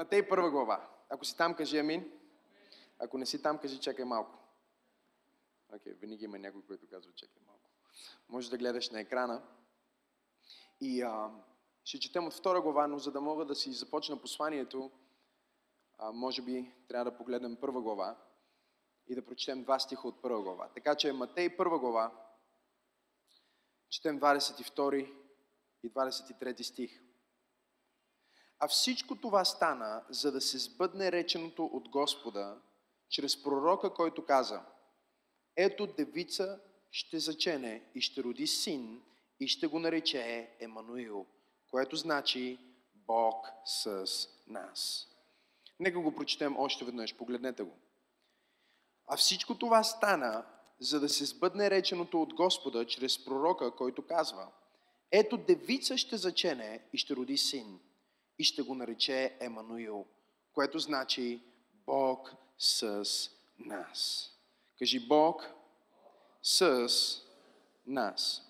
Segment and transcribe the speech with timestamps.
[0.00, 0.88] Матей първа глава.
[1.08, 2.12] Ако си там, кажи амин.
[2.98, 4.38] Ако не си там, кажи чакай малко.
[5.74, 7.70] Окей, okay, винаги има някой, който казва чакай малко.
[8.28, 9.42] Може да гледаш на екрана.
[10.80, 11.30] И а,
[11.84, 14.90] ще четем от втора глава, но за да мога да си започна посланието,
[15.98, 18.16] а, може би трябва да погледнем първа глава
[19.06, 20.68] и да прочетем два стиха от първа глава.
[20.74, 22.12] Така че Матей първа глава,
[23.88, 25.14] четем 22
[25.82, 27.09] и 23 стих.
[28.60, 32.56] А всичко това стана, за да се сбъдне реченото от Господа,
[33.08, 34.60] чрез пророка, който каза,
[35.56, 36.60] ето девица
[36.90, 39.02] ще зачене и ще роди син
[39.40, 41.26] и ще го нарече Емануил,
[41.70, 42.58] което значи
[42.94, 44.06] Бог с
[44.46, 45.08] нас.
[45.80, 47.76] Нека го прочетем още веднъж, погледнете го.
[49.06, 50.46] А всичко това стана,
[50.80, 54.48] за да се сбъдне реченото от Господа чрез пророка, който казва,
[55.10, 57.80] ето девица ще зачене и ще роди син
[58.40, 60.06] и ще го нарече Емануил,
[60.52, 61.40] което значи
[61.86, 63.04] Бог с
[63.58, 64.30] нас.
[64.78, 65.50] Кажи Бог
[66.42, 66.88] с
[67.86, 68.42] нас.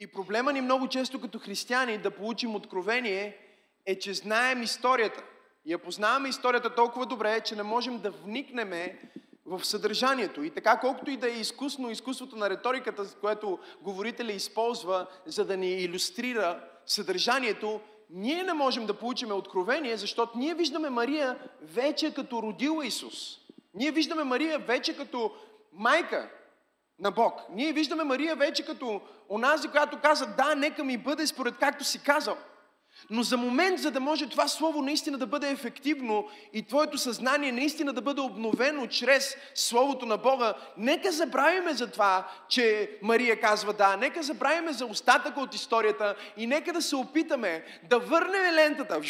[0.00, 3.38] И проблема ни много често като християни да получим откровение
[3.86, 5.24] е, че знаем историята.
[5.64, 8.98] И я познаваме историята толкова добре, че не можем да вникнем
[9.44, 10.42] в съдържанието.
[10.42, 15.56] И така, колкото и да е изкусно изкуството на риториката, което говорителя използва, за да
[15.56, 22.42] ни иллюстрира съдържанието, ние не можем да получим откровение, защото ние виждаме Мария вече като
[22.42, 23.38] родила Исус.
[23.74, 25.32] Ние виждаме Мария вече като
[25.72, 26.30] майка
[26.98, 27.40] на Бог.
[27.50, 32.02] Ние виждаме Мария вече като онази, която каза, да, нека ми бъде според както си
[32.02, 32.36] казал.
[33.10, 37.52] Но за момент, за да може това слово наистина да бъде ефективно и твоето съзнание
[37.52, 43.72] наистина да бъде обновено чрез Словото на Бога, нека забравиме за това, че Мария казва
[43.72, 49.00] да, нека забравиме за остатъка от историята и нека да се опитаме да върнем лентата.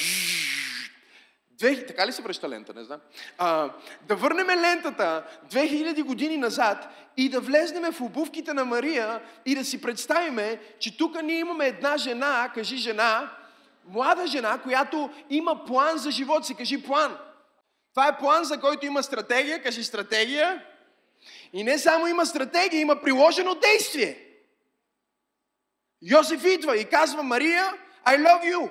[1.59, 3.01] Две, така ли се връща лента, не знам.
[3.39, 3.71] А,
[4.09, 9.65] да върнем лентата 2000 години назад и да влезнем в обувките на Мария и да
[9.65, 13.31] си представиме, че тук ние имаме една жена, кажи жена,
[13.87, 16.55] млада жена, която има план за живота си.
[16.55, 17.19] Кажи план.
[17.95, 19.63] Това е план, за който има стратегия.
[19.63, 20.65] Кажи стратегия.
[21.53, 24.23] И не само има стратегия, има приложено действие.
[26.03, 27.73] Йосиф идва и казва, Мария,
[28.07, 28.71] I love you.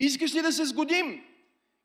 [0.00, 1.24] Искаш ли да се сгодим?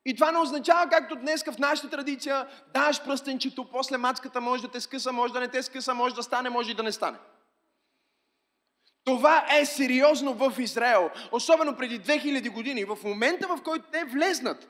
[0.06, 4.68] И това не означава, както днес в нашата традиция, даваш пръстенчето, после мацката може да
[4.68, 7.18] те скъса, може да не те скъса, може да стане, може и да не стане.
[9.04, 12.84] Това е сериозно в Израел, особено преди 2000 години.
[12.84, 14.68] В момента, в който те влезнат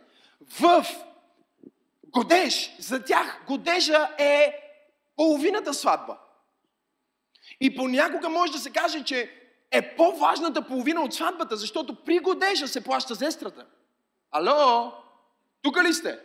[0.60, 0.87] в
[2.09, 4.59] годеж, за тях годежа е
[5.16, 6.19] половината сватба.
[7.60, 9.31] И понякога може да се каже, че
[9.70, 13.66] е по-важната половина от сватбата, защото при годежа се плаща зестрата.
[14.31, 14.93] Ало?
[15.62, 16.19] Тук ли сте?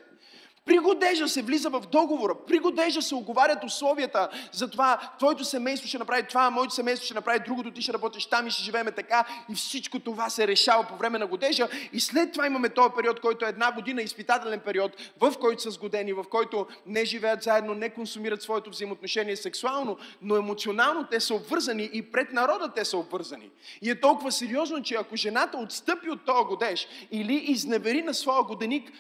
[0.68, 5.88] При годежа се влиза в договора, при годежа се оговарят условията за това, твоето семейство
[5.88, 8.92] ще направи това, моето семейство ще направи другото, ти ще работиш там и ще живееме
[8.92, 12.90] така и всичко това се решава по време на годежа и след това имаме този
[12.98, 17.44] период, който е една година, изпитателен период, в който са сгодени, в който не живеят
[17.44, 22.86] заедно, не консумират своето взаимоотношение сексуално, но емоционално те са обвързани и пред народа те
[22.86, 23.50] са обвързани.
[23.82, 28.44] И е толкова сериозно, че ако жената отстъпи от този годеж или изневери на своя
[28.44, 28.92] годеник,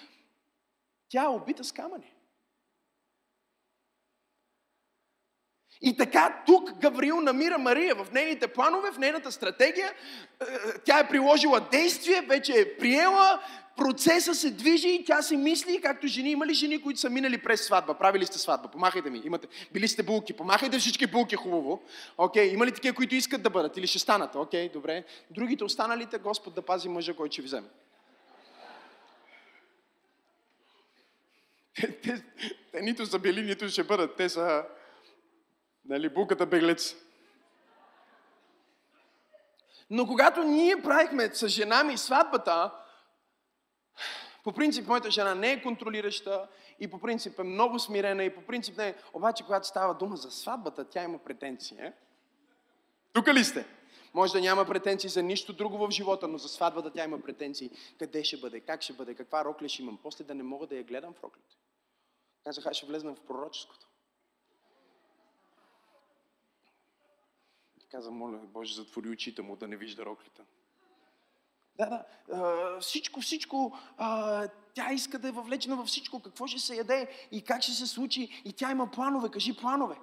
[1.10, 2.14] тя е убита с камъни.
[5.82, 9.94] И така тук Гавриил намира Мария в нейните планове, в нейната стратегия.
[10.42, 10.46] Е,
[10.86, 13.42] тя е приложила действие, вече е приела,
[13.78, 16.32] процеса се движи и тя си мисли, както жени.
[16.32, 17.94] Има ли жени, които са минали през сватба?
[17.94, 18.68] Правили сте сватба?
[18.68, 19.22] Помахайте ми.
[19.26, 20.34] Имате, били сте булки.
[20.34, 21.82] Помахайте всички булки хубаво.
[22.18, 24.36] Окей, има ли такива, които искат да бъдат или ще станат?
[24.36, 25.04] Окей, добре.
[25.32, 27.68] Другите останалите, Господ да пази мъжа, който ще ви вземе.
[31.82, 32.24] Те, те,
[32.72, 34.16] те нито са били, нито ще бъдат.
[34.16, 34.66] Те са,
[35.86, 36.96] нали, буката беглец.
[39.90, 42.72] Но когато ние правихме с жена ми сватбата,
[44.44, 46.48] по принцип моята жена не е контролираща
[46.80, 48.96] и по принцип е много смирена и по принцип не е.
[49.14, 51.78] Обаче, когато става дума за сватбата, тя има претенции.
[51.80, 51.94] Е?
[53.14, 53.66] Тук ли сте?
[54.14, 57.72] Може да няма претенции за нищо друго в живота, но за сватбата тя има претенции.
[58.00, 60.00] Къде ще бъде, как ще бъде, каква рокля ще имам.
[60.04, 61.56] После да не мога да я гледам в роклята.
[62.44, 63.88] Казах, аз ще влезна в пророческото.
[67.92, 70.44] Каза, моля Боже, затвори очите му да не вижда роклята.
[71.78, 72.80] Да, да.
[72.82, 73.78] всичко, всичко.
[74.74, 76.22] тя иска да е въвлечена във всичко.
[76.22, 78.42] Какво ще се яде и как ще се случи.
[78.46, 79.30] И тя има планове.
[79.30, 79.96] Кажи планове.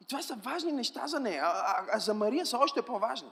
[0.00, 1.42] И това са важни неща за нея.
[1.44, 3.30] А, а, а за Мария са още по-важни.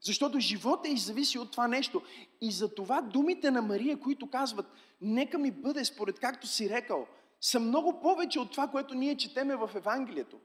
[0.00, 2.02] Защото живота и зависи от това нещо.
[2.40, 4.66] И за това думите на Мария, които казват,
[5.00, 7.06] нека ми бъде според както си рекал,
[7.40, 10.40] са много повече от това, което ние четеме в Евангелието.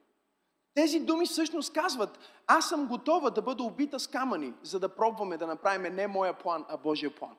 [0.74, 5.38] Тези думи всъщност казват, аз съм готова да бъда убита с камъни, за да пробваме
[5.38, 7.36] да направим не моя план, а Божия план.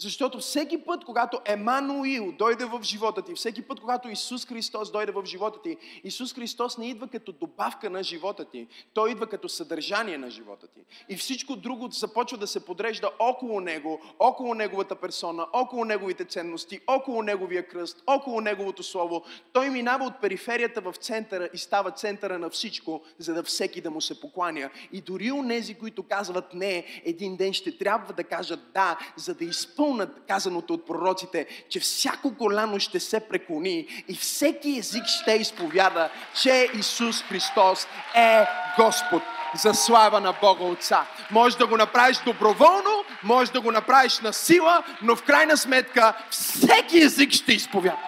[0.00, 5.12] Защото всеки път, когато Емануил дойде в живота ти, всеки път, когато Исус Христос дойде
[5.12, 9.48] в живота ти, Исус Христос не идва като добавка на живота ти, Той идва като
[9.48, 10.80] съдържание на живота ти.
[11.08, 16.80] И всичко друго започва да се подрежда около Него, около Неговата персона, около Неговите ценности,
[16.86, 19.24] около Неговия кръст, около Неговото Слово.
[19.52, 23.90] Той минава от периферията в центъра и става центъра на всичко, за да всеки да
[23.90, 24.70] му се покланя.
[24.92, 29.34] И дори у нези, които казват не, един ден ще трябва да кажат да, за
[29.34, 35.06] да изпълнят изпълнат казаното от пророците, че всяко коляно ще се преклони и всеки език
[35.06, 36.10] ще изповяда,
[36.42, 38.46] че Исус Христос е
[38.78, 39.22] Господ
[39.54, 41.06] за слава на Бога Отца.
[41.30, 46.14] Може да го направиш доброволно, може да го направиш на сила, но в крайна сметка
[46.30, 47.98] всеки език ще изповяда.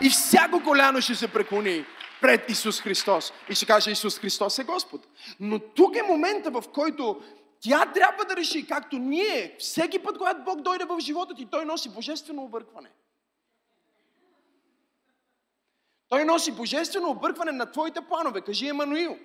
[0.00, 1.84] И всяко коляно ще се преклони
[2.20, 3.32] пред Исус Христос.
[3.48, 5.00] И ще каже Исус Христос е Господ.
[5.40, 7.20] Но тук е момента, в който
[7.64, 11.64] тя трябва да реши, както ние, всеки път, когато Бог дойде в живота ти, Той
[11.64, 12.90] носи божествено объркване.
[16.08, 18.40] Той носи божествено объркване на твоите планове.
[18.40, 19.18] Кажи Емануил.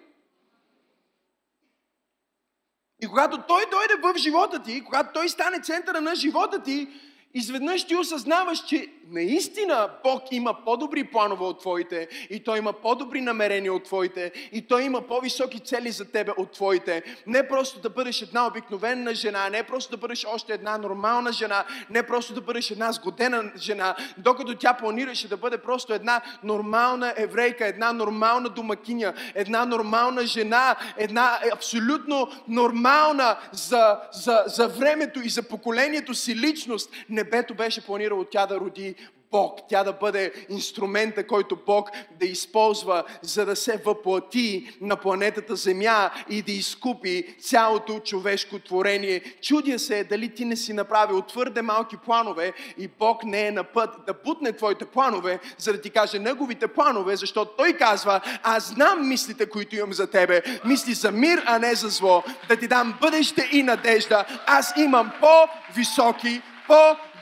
[3.01, 6.89] И когато Той дойде в живота ти, когато Той стане центъра на живота ти,
[7.33, 13.21] изведнъж ти осъзнаваш, че наистина Бог има по-добри планове от твоите и Той има по-добри
[13.21, 17.03] намерения от твоите и Той има по-високи цели за тебе от твоите.
[17.27, 21.65] Не просто да бъдеш една обикновена жена, не просто да бъдеш още една нормална жена,
[21.89, 27.13] не просто да бъдеш една сгодена жена, докато тя планираше да бъде просто една нормална
[27.17, 35.29] еврейка, една нормална домакиня, една нормална жена, една абсолютно нормална за, за, за времето и
[35.29, 36.89] за поколението си личност.
[37.19, 38.95] Небето беше планирало тя да роди
[39.31, 41.89] Бог, тя да бъде инструмента, който Бог
[42.19, 49.21] да използва, за да се въплати на планетата Земя и да изкупи цялото човешко творение.
[49.41, 53.63] Чудя се дали ти не си направил твърде малки планове и Бог не е на
[53.63, 58.67] път да бутне твоите планове, за да ти каже неговите планове, защото Той казва, аз
[58.67, 62.67] знам мислите, които имам за тебе, мисли за мир, а не за зло, да ти
[62.67, 64.25] дам бъдеще и надежда.
[64.45, 66.41] Аз имам по-високи,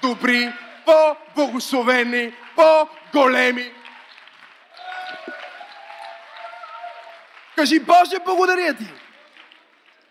[0.01, 0.53] по-добри
[0.85, 3.71] по-благословени, по-големи.
[7.55, 8.93] Кажи, Боже, благодаря ти,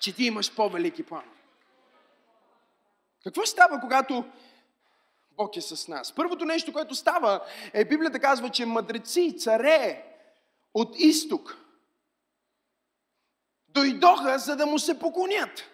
[0.01, 1.37] че ти имаш по-велики планове.
[3.25, 4.25] Какво става, когато
[5.37, 6.15] Бог е с нас?
[6.15, 7.41] Първото нещо, което става,
[7.73, 10.05] е Библията казва, че мъдреци, царе
[10.75, 11.57] от изток
[13.69, 15.71] дойдоха, за да му се поклонят.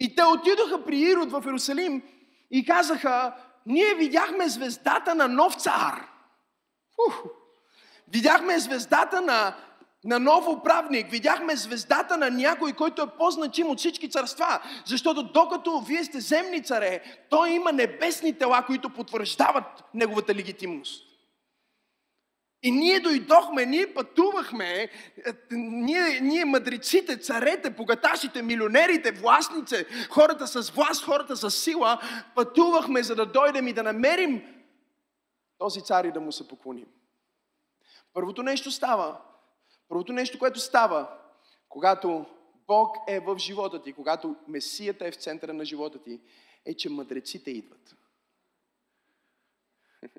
[0.00, 2.02] И те отидоха при Ирод в Иерусалим
[2.50, 3.34] и казаха,
[3.66, 6.06] ние видяхме звездата на нов цар.
[7.08, 7.24] Ух.
[8.08, 9.56] Видяхме звездата на,
[10.04, 11.10] на нов управник.
[11.10, 14.60] Видяхме звездата на някой, който е по-значим от всички царства.
[14.84, 17.00] Защото докато вие сте земни царе,
[17.30, 21.09] той има небесни тела, които потвърждават неговата легитимност.
[22.62, 24.90] И ние дойдохме, ние пътувахме, е,
[25.50, 32.00] ние, ние мъдреците, царете, богаташите, милионерите, властнице, хората с власт, хората с сила,
[32.34, 34.60] пътувахме, за да дойдем и да намерим
[35.58, 36.86] този цар и да му се поклоним.
[38.12, 39.20] Първото нещо става,
[39.88, 41.18] първото нещо, което става,
[41.68, 42.26] когато
[42.66, 46.20] Бог е в живота ти, когато Месията е в центъра на живота ти,
[46.66, 47.96] е, че мъдреците идват.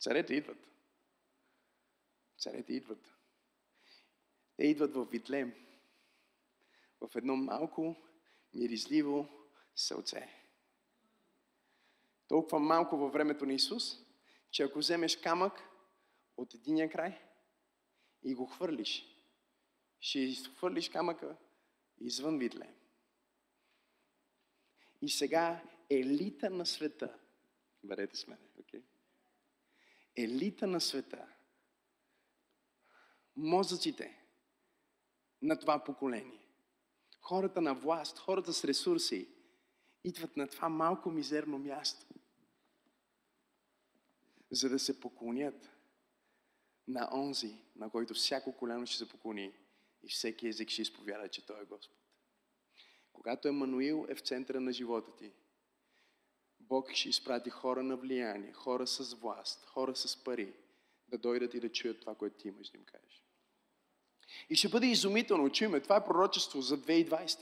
[0.00, 0.58] Царете идват.
[2.48, 3.14] Царете идват.
[4.56, 5.54] Те идват в Витлем.
[7.00, 7.96] В едно малко,
[8.54, 9.28] миризливо
[9.76, 10.28] селце.
[12.28, 13.96] Толкова малко във времето на Исус,
[14.50, 15.60] че ако вземеш камък
[16.36, 17.20] от единия край
[18.22, 19.04] и го хвърлиш,
[20.00, 21.36] ще изхвърлиш камъка
[22.00, 22.74] извън Витлем.
[25.02, 27.18] И сега елита на света,
[27.84, 28.82] бъдете с мен, okay?
[30.16, 31.37] елита на света
[33.38, 34.22] мозъците
[35.42, 36.44] на това поколение.
[37.20, 39.28] Хората на власт, хората с ресурси,
[40.04, 42.06] идват на това малко мизерно място,
[44.50, 45.70] за да се поклонят
[46.88, 49.52] на онзи, на който всяко коляно ще се поклони
[50.02, 51.98] и всеки език ще изповяда, че Той е Господ.
[53.12, 55.32] Когато Емануил е в центъра на живота ти,
[56.60, 60.54] Бог ще изпрати хора на влияние, хора с власт, хора с пари,
[61.08, 63.27] да дойдат и да чуят това, което ти имаш да им кажеш.
[64.50, 65.50] И ще бъде изумително.
[65.50, 67.38] Чуйме, това е пророчество за 2020.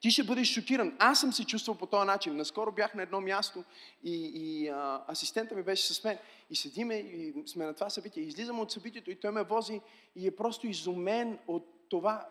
[0.00, 0.96] Ти ще бъдеш шокиран.
[0.98, 2.36] Аз съм се чувствал по този начин.
[2.36, 3.64] Наскоро бях на едно място
[4.04, 6.18] и, и а, асистента ми беше с мен.
[6.50, 8.22] И седиме и сме на това събитие.
[8.22, 9.80] Излизам от събитието и той ме вози
[10.16, 12.28] и е просто изумен от това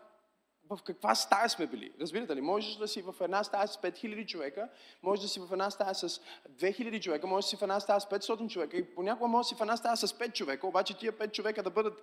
[0.70, 1.92] в каква стая сме били.
[2.00, 2.40] Разбирате ли?
[2.40, 4.68] Можеш да си в една стая с 5000 човека,
[5.02, 8.00] можеш да си в една стая с 2000 човека, можеш да си в една стая
[8.00, 10.98] с 500 човека и понякога можеш да си в една стая с 5 човека, обаче
[10.98, 12.02] тия 5 човека да бъдат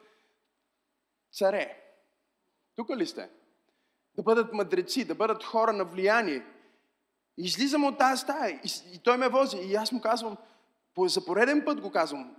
[1.36, 1.82] царе.
[2.76, 3.30] Тук ли сте?
[4.16, 6.46] Да бъдат мъдреци, да бъдат хора на влияние.
[7.38, 9.58] Излизам от тази стая и, и той ме вози.
[9.58, 10.38] И аз му казвам,
[10.98, 12.36] за пореден път го казвам,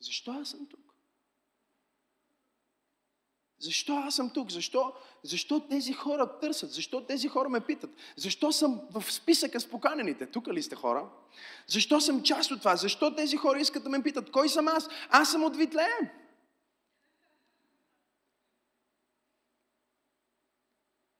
[0.00, 0.80] защо аз съм тук?
[3.58, 4.50] Защо аз съм тук?
[4.50, 6.72] Защо, защо тези хора търсят?
[6.72, 7.90] Защо тези хора ме питат?
[8.16, 10.26] Защо съм в списъка с поканените?
[10.26, 11.08] Тук ли сте хора?
[11.66, 12.76] Защо съм част от това?
[12.76, 14.30] Защо тези хора искат да ме питат?
[14.30, 14.88] Кой съм аз?
[15.10, 16.10] Аз съм от Витлеем.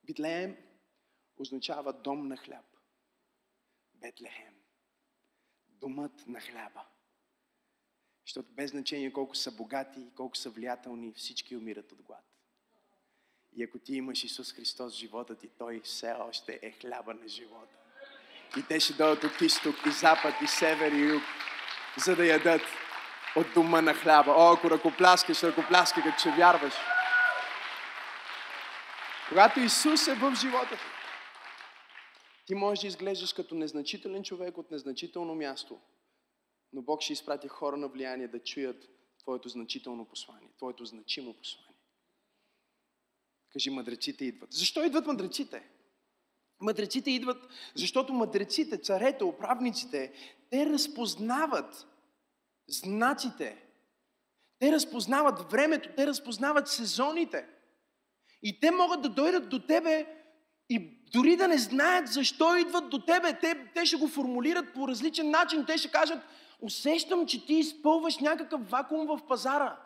[0.06, 0.56] Витлеем
[1.36, 2.64] означава дом на хляб.
[3.94, 4.54] Бетлехем.
[5.68, 6.84] Домът на хляба.
[8.26, 12.24] Защото без значение колко са богати, колко са влиятелни, всички умират от глад.
[13.56, 17.28] И ако ти имаш Исус Христос в живота ти, Той все още е хляба на
[17.28, 17.76] живота.
[18.58, 21.22] И те ще дойдат от изток, и запад, и север, и юг,
[22.04, 22.62] за да ядат
[23.36, 24.30] от дома на хляба.
[24.30, 26.74] О, ако ръкопляскаш, ръкопляскай, като че вярваш.
[29.28, 30.82] Когато Исус е в живота ти,
[32.46, 35.80] ти можеш да изглеждаш като незначителен човек от незначително място,
[36.72, 41.80] но Бог ще изпрати хора на влияние да чуят твоето значително послание, твоето значимо послание.
[43.52, 44.52] Кажи, мъдреците идват.
[44.52, 45.68] Защо идват мъдреците?
[46.60, 50.12] Мъдреците идват, защото мъдреците, царете, управниците,
[50.50, 51.86] те разпознават
[52.68, 53.62] знаците.
[54.58, 57.55] Те разпознават времето, те разпознават сезоните.
[58.46, 60.06] И те могат да дойдат до тебе
[60.68, 60.78] и
[61.12, 65.30] дори да не знаят защо идват до тебе, те, те ще го формулират по различен
[65.30, 65.64] начин.
[65.66, 66.18] Те ще кажат,
[66.60, 69.76] усещам, че ти изпълваш някакъв вакуум в пазара.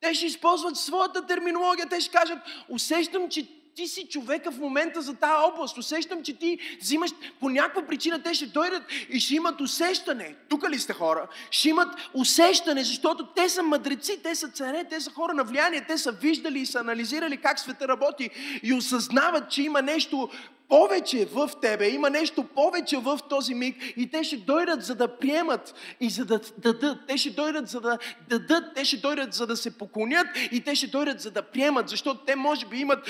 [0.00, 2.38] Те ще използват своята терминология, те ще кажат,
[2.68, 5.78] усещам, че ти си човека в момента за тази област.
[5.78, 10.34] Усещам, че ти взимаш по някаква причина, те ще дойдат и ще имат усещане.
[10.48, 11.28] Тук ли сте хора?
[11.50, 15.84] Ще имат усещане, защото те са мъдреци, те са царе, те са хора на влияние,
[15.88, 18.30] те са виждали и са анализирали как света работи
[18.62, 20.30] и осъзнават, че има нещо
[20.68, 25.08] повече в тебе, има нещо повече в този миг и те ще дойдат за да
[25.08, 26.98] приемат и за да дадат.
[27.08, 30.74] Те ще дойдат за да дадат, те ще дойдат за да се поклонят и те
[30.74, 33.08] ще дойдат за да приемат, защото те може би имат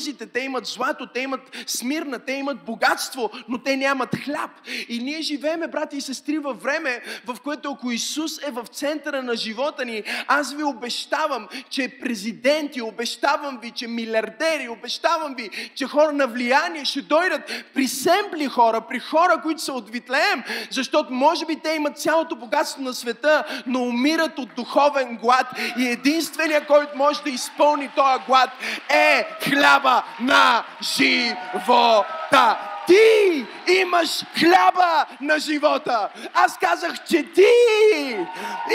[0.00, 4.50] ресурсите, те имат злато, те имат смирна, те имат богатство, но те нямат хляб.
[4.88, 9.22] И ние живееме, брати и сестри, във време, в което ако Исус е в центъра
[9.22, 15.86] на живота ни, аз ви обещавам, че президенти, обещавам ви, че милиардери, обещавам ви, че
[15.86, 17.42] хора на влияние ще дойдат
[17.74, 22.36] при семпли хора, при хора, които са от Витлеем, защото може би те имат цялото
[22.36, 25.46] богатство на света, но умират от духовен глад
[25.78, 28.50] и единственият, който може да изпълни този глад
[28.88, 29.89] е хляба
[30.20, 32.56] на живота
[32.90, 36.08] ти имаш хляба на живота.
[36.34, 37.46] Аз казах, че ти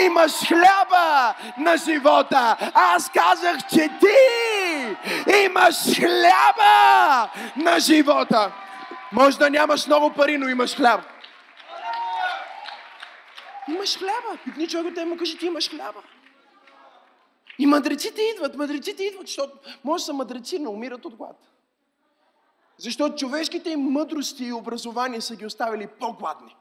[0.00, 2.56] имаш хляба на живота.
[2.74, 4.16] Аз казах, че ти
[5.44, 8.52] имаш хляба на живота.
[9.12, 11.00] Може да нямаш много пари, но имаш хляб.
[13.68, 14.38] Имаш хляба.
[14.44, 16.00] Пипни човек те му кажи, ти имаш хляба.
[17.58, 21.52] И мъдреците идват, мъдреците идват, защото може да са мъдреци, но умират от глад.
[22.78, 26.56] Защото човешките им мъдрости и образование са ги оставили по-гладни.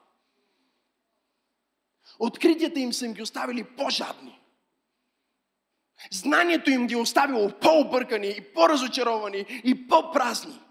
[2.20, 4.42] Откритията им са им ги оставили по-жадни.
[6.12, 10.62] Знанието им ги е оставило по-объркани и по-разочаровани и по-празни.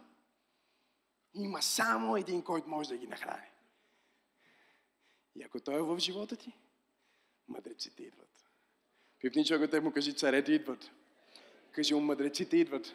[1.34, 3.50] Има само един, който може да ги нахрани.
[5.34, 6.52] И ако той е в живота ти,
[7.48, 8.23] мъдреците идват.
[9.24, 10.90] Пипни човекът му кажи, царете идват.
[11.72, 12.94] Кажи му, мъдреците идват.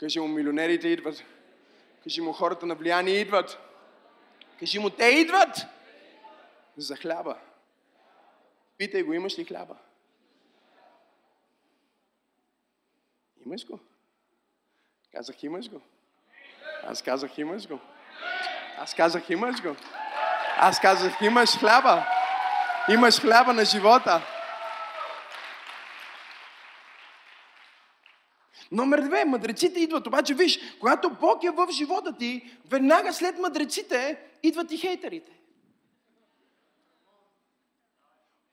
[0.00, 1.24] Кажи му, милионерите идват.
[2.02, 3.58] Кажи му, хората на влияние идват.
[4.58, 5.66] Кажи му, те идват
[6.76, 7.38] за хляба.
[8.78, 9.76] Питай го, имаш ли хляба?
[13.46, 13.80] Имаш го?
[15.12, 15.80] Казах, имаш го.
[16.82, 17.80] Аз казах, имаш го.
[18.78, 19.76] Аз казах, имаш го.
[20.56, 22.06] Аз казах, имаш хляба.
[22.88, 24.33] Имаш хляба на живота.
[28.74, 30.06] Номер две, мъдреците идват.
[30.06, 35.32] Обаче виж, когато Бог е в живота ти, веднага след мъдреците идват и хейтерите.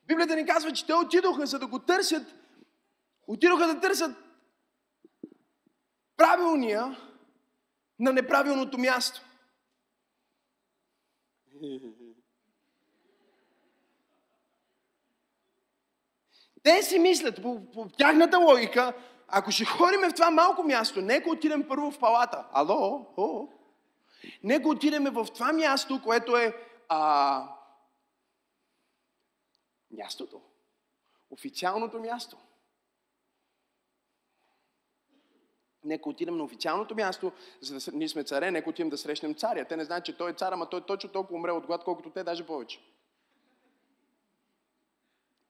[0.08, 2.36] Библията ни казва, че те отидоха, за да го търсят.
[3.28, 4.12] Отидоха да търсят
[6.18, 6.98] правилния
[8.00, 9.22] на неправилното място.
[16.63, 18.94] Те си мислят, по, по тяхната логика,
[19.32, 22.46] ако ще ходим в това малко място, нека отидем първо в палата.
[22.54, 23.06] Ало?
[23.18, 23.48] О?
[24.44, 26.58] Нека отидем в това място, което е
[26.88, 27.44] а,
[29.92, 30.42] мястото.
[31.30, 32.38] Официалното място.
[35.84, 39.66] Нека отидем на официалното място, за да ние сме царе, нека отидем да срещнем царя.
[39.66, 42.10] Те не знаят, че той е цар, ама той точно толкова умре от глад, колкото
[42.10, 42.80] те, даже повече.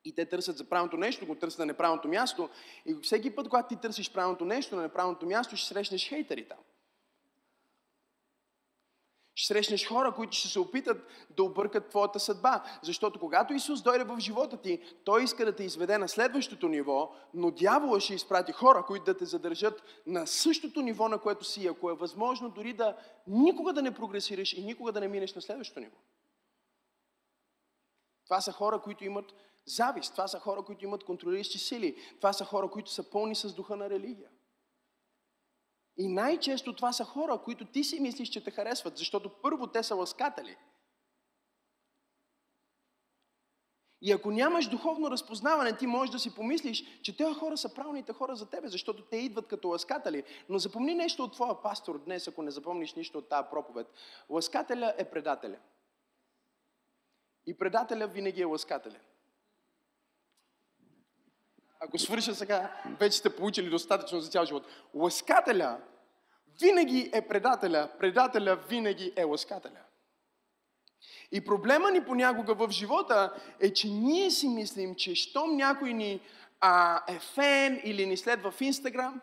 [0.05, 2.49] И те търсят за правилното нещо, го търсят на неправилното място.
[2.85, 6.57] И всеки път, когато ти търсиш правилното нещо на неправилното място, ще срещнеш хейтери там.
[9.35, 12.63] Ще срещнеш хора, които ще се опитат да объркат твоята съдба.
[12.83, 17.15] Защото когато Исус дойде в живота ти, Той иска да те изведе на следващото ниво,
[17.33, 21.67] но дявола ще изпрати хора, които да те задържат на същото ниво, на което си,
[21.67, 25.41] ако е възможно дори да никога да не прогресираш и никога да не минеш на
[25.41, 25.97] следващото ниво.
[28.25, 29.33] Това са хора, които имат
[29.65, 30.11] завист.
[30.11, 31.95] Това са хора, които имат контролиращи сили.
[32.17, 34.29] Това са хора, които са пълни с духа на религия.
[35.97, 39.83] И най-често това са хора, които ти си мислиш, че те харесват, защото първо те
[39.83, 40.57] са ласкатели.
[44.01, 48.13] И ако нямаш духовно разпознаване, ти можеш да си помислиш, че тези хора са правилните
[48.13, 50.23] хора за тебе, защото те идват като ласкатели.
[50.49, 53.87] Но запомни нещо от твоя пастор днес, ако не запомниш нищо от тази проповед.
[54.29, 55.59] Ласкателя е предателя.
[57.45, 58.99] И предателя винаги е ласкателя.
[61.83, 64.67] Ако свърша сега, вече сте получили достатъчно за цял живот.
[64.93, 65.77] Ласкателя
[66.59, 69.79] винаги е предателя, предателя винаги е ласкателя.
[71.31, 76.21] И проблема ни понякога в живота е, че ние си мислим, че щом някой ни
[76.59, 79.21] а, е фен или ни следва в Инстаграм,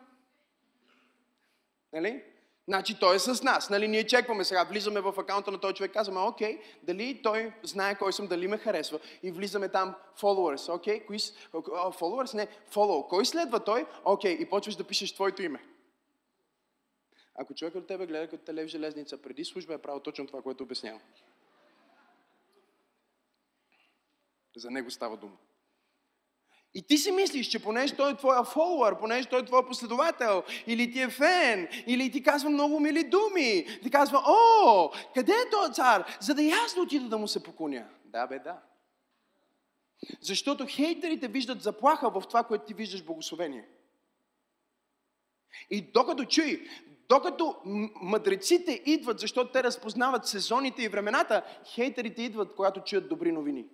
[1.93, 2.23] нали?
[2.69, 3.69] Значи той е с нас.
[3.69, 7.97] Нали, ние чекваме сега, влизаме в акаунта на този човек, казваме, окей, дали той знае
[7.97, 8.99] кой съм, дали ме харесва.
[9.23, 13.07] И влизаме там, followers, окей, кои са, followers, не, follow.
[13.07, 13.85] Кой следва той?
[14.05, 15.63] Окей, и почваш да пишеш твоето име.
[17.35, 20.63] Ако човек от тебе гледа като телев железница преди служба, е правил точно това, което
[20.63, 21.01] обяснявам.
[24.55, 25.37] За него става дума.
[26.73, 30.43] И ти си мислиш, че понеже той е твоя фолуър, понеже той е твой последовател,
[30.67, 35.49] или ти е фен, или ти казва много мили думи, ти казва, о, къде е
[35.49, 36.17] този цар?
[36.21, 37.85] За да и отида да му се поклоня.
[38.05, 38.57] Да, бе, да.
[40.21, 43.67] Защото хейтерите виждат заплаха в това, което ти виждаш благословение.
[45.69, 46.67] И докато чуй,
[47.09, 47.55] докато
[48.01, 53.65] мъдреците идват, защото те разпознават сезоните и времената, хейтерите идват, когато чуят добри новини.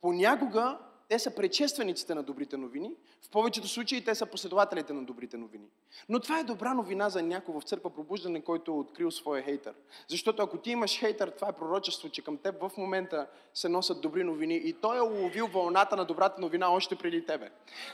[0.00, 0.78] Понякога
[1.10, 2.90] те са предшествениците на добрите новини.
[3.22, 5.64] В повечето случаи те са последователите на добрите новини.
[6.08, 9.74] Но това е добра новина за някой в църква пробуждане, който е открил своя хейтър.
[10.08, 14.00] Защото ако ти имаш хейтър, това е пророчество, че към теб в момента се носят
[14.00, 17.50] добри новини и той е уловил вълната на добрата новина още преди тебе.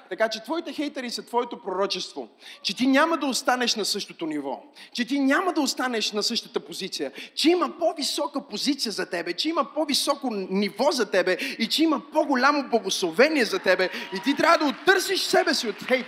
[0.09, 2.29] Така че твоите хейтери са твоето пророчество.
[2.62, 4.62] Че ти няма да останеш на същото ниво.
[4.92, 7.12] Че ти няма да останеш на същата позиция.
[7.35, 9.33] Че има по-висока позиция за тебе.
[9.33, 11.37] Че има по-високо ниво за тебе.
[11.59, 13.05] И че има по-голямо благословение
[13.44, 13.90] за тебе.
[14.16, 16.06] И ти трябва да оттърсиш себе си от хейт.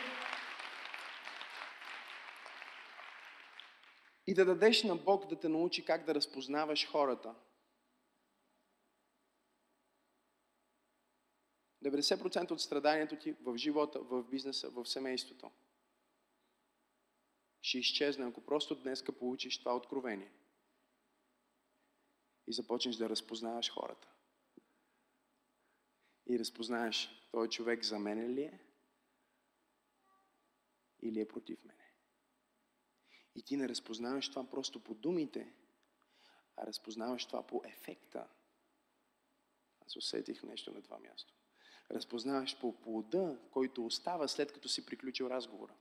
[4.26, 7.34] И да дадеш на Бог да те научи как да разпознаваш хората.
[11.84, 15.50] 90% от страданието ти в живота, в бизнеса, в семейството
[17.62, 20.32] ще изчезне, ако просто днеска получиш това откровение
[22.46, 24.08] и започнеш да разпознаваш хората.
[26.29, 28.61] И разпознаеш, този човек за мен ли е
[31.03, 31.93] или е против мене.
[33.35, 35.53] И ти не разпознаваш това просто по думите,
[36.57, 38.29] а разпознаваш това по ефекта.
[39.87, 41.35] Аз усетих нещо на това място.
[41.91, 45.75] Разпознаваш по плода, който остава след като си приключил разговора.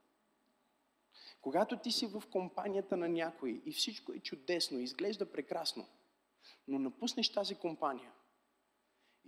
[1.40, 5.88] Когато ти си в компанията на някой и всичко е чудесно, изглежда прекрасно,
[6.68, 8.12] но напуснеш тази компания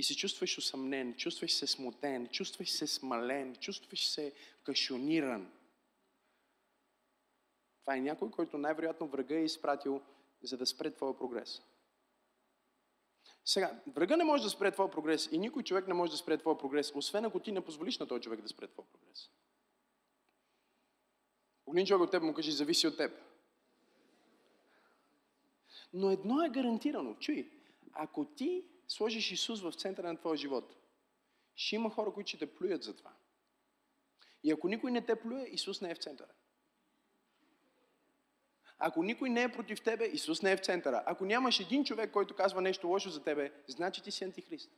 [0.01, 4.33] и се чувстваш усъмнен, чувстваш се смутен, чувстваш се смален, чувстваш се
[4.65, 5.53] кашониран–
[7.91, 10.03] това е някой, който най-вероятно врага е изпратил,
[10.43, 11.63] за да спре твоя прогрес.
[13.45, 16.39] Сега, врага не може да спре твоя прогрес и никой човек не може да спре
[16.39, 19.31] твоя прогрес, освен ако ти не позволиш на този човек да спре твоя прогрес.
[21.65, 23.13] Погледни човек от теб му кажи, зависи от теб.
[25.93, 27.15] Но едно е гарантирано.
[27.15, 27.51] Чуй,
[27.93, 30.77] ако ти сложиш Исус в центъра на твоя живот
[31.57, 33.13] ще има хора, които ще те плюят за това.
[34.45, 36.31] И ако никой не те плюе, Исус не е в центъра.
[38.79, 41.03] Ако никой не е против тебе, Исус не е в центъра.
[41.07, 44.71] Ако нямаш един човек, който казва нещо лошо за тебе, значи ти си антихрист.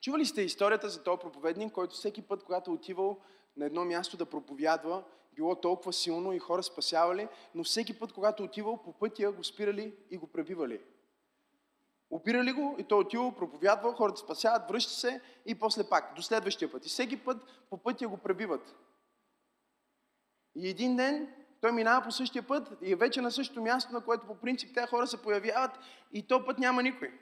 [0.00, 3.20] Чували сте историята за този проповедник, който всеки път, когато е отивал
[3.56, 8.42] на едно място да проповядва, било толкова силно и хора спасявали, но всеки път, когато
[8.42, 10.80] отивал, по пътя го спирали и го пребивали.
[12.10, 16.72] Опирали го и той отивал, проповядвал, хората спасяват, връща се и после пак, до следващия
[16.72, 16.86] път.
[16.86, 18.74] И всеки път по пътя го пребиват.
[20.54, 24.00] И един ден той минава по същия път и е вече на същото място, на
[24.00, 25.70] което по принцип тези хора се появяват
[26.12, 27.12] и то път няма никой.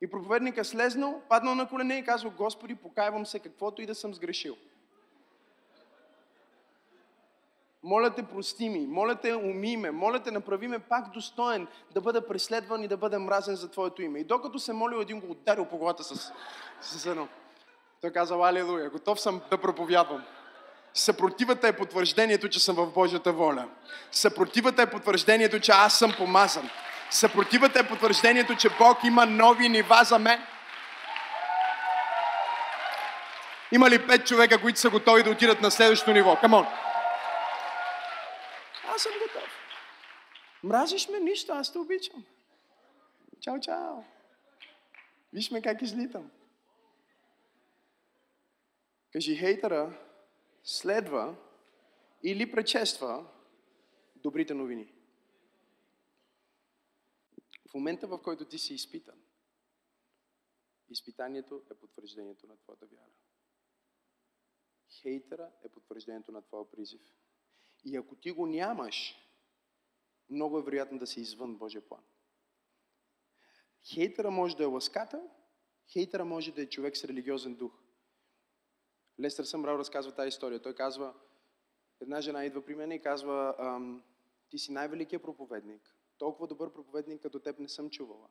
[0.00, 4.14] И проповедника слезнал, паднал на колене и казва, Господи, покайвам се каквото и да съм
[4.14, 4.56] сгрешил.
[7.82, 8.86] Моля те, прости ми.
[8.86, 9.90] Моля те, уми ме.
[9.90, 14.02] Моля те, направи ме пак достоен да бъда преследван и да бъда мразен за Твоето
[14.02, 14.18] име.
[14.18, 16.32] И докато се молил, един го ударил по главата с,
[16.80, 17.28] с едно.
[18.00, 20.24] Той каза, Алелуя, готов съм да проповядвам.
[20.94, 23.68] Съпротивата е потвърждението, че съм в Божията воля.
[24.12, 26.70] Съпротивата е потвърждението, че аз съм помазан.
[27.10, 30.42] Съпротивата е потвърждението, че Бог има нови нива за мен.
[33.72, 36.36] Има ли пет човека, които са готови да отидат на следващото ниво?
[36.36, 36.66] Камон!
[38.96, 39.50] Аз съм готов.
[40.62, 42.24] Мразиш ме нищо, аз те обичам.
[43.40, 44.02] Чао, чао.
[45.32, 46.30] Виж ме как излитам.
[49.12, 49.98] Кажи, хейтера
[50.62, 51.36] следва
[52.22, 53.26] или предшества
[54.16, 54.92] добрите новини.
[57.70, 59.22] В момента, в който ти си изпитан,
[60.88, 63.12] изпитанието е потвърждението на твоята вяра.
[64.90, 67.02] Хейтера е потвърждението на твоя призив.
[67.84, 69.14] И ако ти го нямаш,
[70.30, 72.04] много е вероятно да си извън Божия план.
[73.94, 75.30] Хейтера може да е ласкател,
[75.92, 77.72] хейтера може да е човек с религиозен дух.
[79.20, 80.62] Лестър Съмрал разказва тази история.
[80.62, 81.14] Той казва,
[82.00, 83.54] една жена идва при мен и казва,
[84.50, 85.96] ти си най-великият проповедник.
[86.18, 88.28] Толкова добър проповедник като теб не съм чувала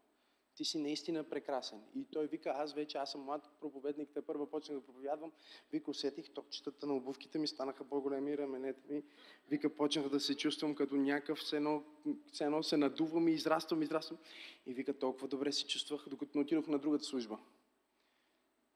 [0.56, 1.82] ти си наистина прекрасен.
[1.96, 5.32] И той вика, аз вече, аз съм млад проповедник, те първа почнах да проповядвам.
[5.72, 9.04] Вика, усетих топчетата на обувките ми, станаха по-големи раменете ми.
[9.50, 11.84] Вика, почнах да се чувствам като някакъв, все едно,
[12.32, 14.18] все едно се надувам и израствам, израствам.
[14.66, 17.40] И вика, толкова добре се чувствах, докато не отидох на другата служба.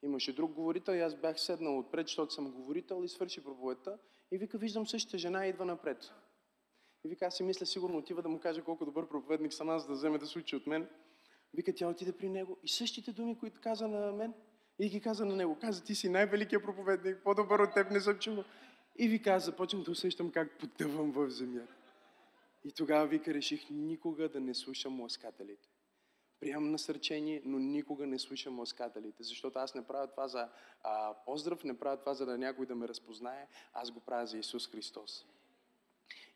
[0.02, 3.98] Имаше друг говорител и аз бях седнал отпред, защото съм говорител и свърши проповедта.
[4.30, 6.12] И вика, виждам същата жена идва напред.
[7.04, 9.86] И вика, аз си мисля, сигурно отива да му каже колко добър проповедник съм аз,
[9.86, 10.88] да вземе да случи от мен.
[11.54, 14.34] Вика, тя отиде при него и същите думи, които каза на мен,
[14.78, 15.58] и ги каза на него.
[15.60, 18.44] Каза, ти си най-великият проповедник, по-добър от теб не съм чувал.
[18.98, 21.74] И ви каза, започвам да усещам как потъвам в земята.
[22.64, 25.68] И тогава вика, реших никога да не слушам ласкателите.
[26.40, 30.48] Приемам насърчение, но никога не слушам ласкателите, защото аз не правя това за
[30.82, 34.38] а, поздрав, не правя това за да някой да ме разпознае, аз го правя за
[34.38, 35.26] Исус Христос.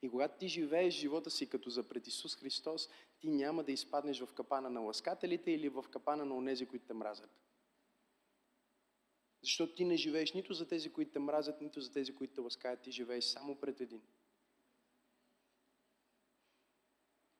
[0.03, 2.89] И когато ти живееш живота си като за пред Исус Христос,
[3.25, 6.95] ти няма да изпаднеш в капана на ласкателите или в капана на онези, които те
[6.95, 7.31] мразят.
[9.43, 12.41] Защото ти не живееш нито за тези, които те мразят, нито за тези, които те
[12.41, 12.83] ласкаят.
[12.83, 14.03] Ти живееш само пред един.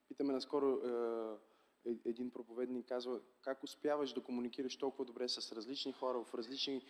[0.07, 0.79] Питаме наскоро
[1.85, 6.33] е, е, един проповедник казва, как успяваш да комуникираш толкова добре с различни хора, в
[6.33, 6.83] различни е,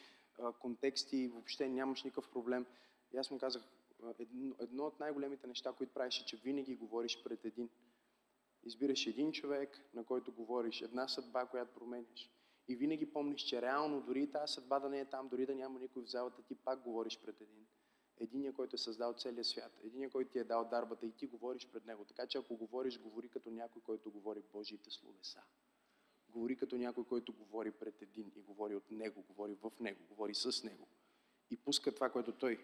[0.60, 2.65] контексти, въобще нямаш никакъв проблем.
[3.13, 3.63] И аз му казах,
[4.19, 7.69] едно, едно от най-големите неща, които правиш е, че винаги говориш пред един.
[8.65, 12.32] Избираш един човек, на който говориш, една съдба, която променяш.
[12.67, 15.56] И винаги помниш, че реално, дори и тази съдба да не е там, дори да
[15.56, 17.67] няма никой в залата, ти пак говориш пред един.
[18.17, 19.71] Единия, който е създал целия свят.
[19.84, 22.06] Единия, който ти е дал дарбата и ти говориш пред него.
[22.06, 25.43] Така че ако говориш, говори като някой, който говори Божиите словеса.
[26.30, 30.36] Говори като някой, който говори пред един и говори от него, говори в него, говори
[30.36, 30.88] с него.
[31.51, 32.60] И пуска това, което той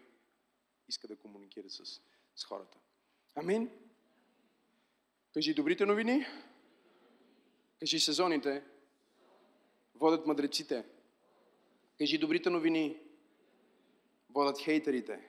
[0.88, 2.00] иска да комуникира с,
[2.34, 2.78] с хората.
[3.34, 3.70] Амин.
[5.34, 6.26] Кажи добрите новини.
[7.80, 8.64] Кажи сезоните.
[9.94, 10.84] Водят мъдреците.
[11.98, 13.00] Кажи добрите новини.
[14.30, 15.28] Водят хейтерите.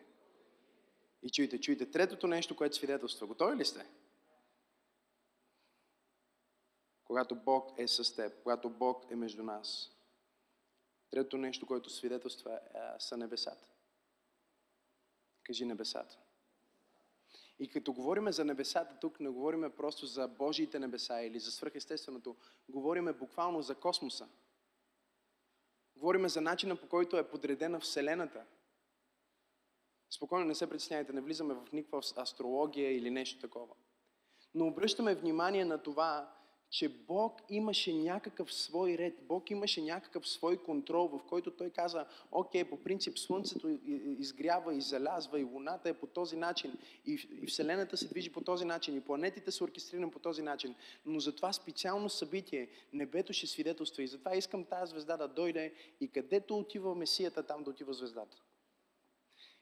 [1.23, 1.91] И чуйте, чуйте.
[1.91, 3.27] Третото нещо, което свидетелства.
[3.27, 3.85] Готови ли сте?
[7.05, 9.91] Когато Бог е с теб, когато Бог е между нас.
[11.09, 12.59] Третото нещо, което свидетелства, е,
[12.99, 13.67] са небесата.
[15.43, 16.22] Кажи небесата.
[17.63, 22.35] И като говорим за небесата, тук не говорим просто за Божиите небеса или за свръхестественото,
[22.69, 24.27] говорим буквално за космоса.
[25.95, 28.45] Говорим за начина по който е подредена Вселената.
[30.09, 33.75] Спокойно не се притеснявайте, не влизаме в никаква астрология или нещо такова.
[34.53, 36.35] Но обръщаме внимание на това,
[36.73, 42.05] че Бог имаше някакъв свой ред, Бог имаше някакъв свой контрол, в който Той каза,
[42.31, 43.79] окей, по принцип Слънцето
[44.19, 48.65] изгрява и залязва, и Луната е по този начин, и, Вселената се движи по този
[48.65, 53.47] начин, и планетите са оркестрирани по този начин, но за това специално събитие небето ще
[53.47, 57.93] свидетелства и затова искам тази звезда да дойде и където отива Месията, там да отива
[57.93, 58.37] звездата.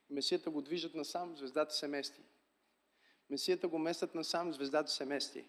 [0.09, 2.21] Месията го движат насам, звездата се мести.
[3.29, 5.45] Месията го местят насам, звездата се мести.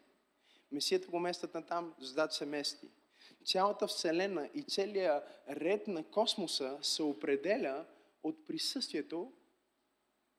[0.72, 2.88] Месията го местят на там, звездата се мести.
[3.44, 7.87] Цялата Вселена и целият ред на космоса се определя
[8.22, 9.32] от присъствието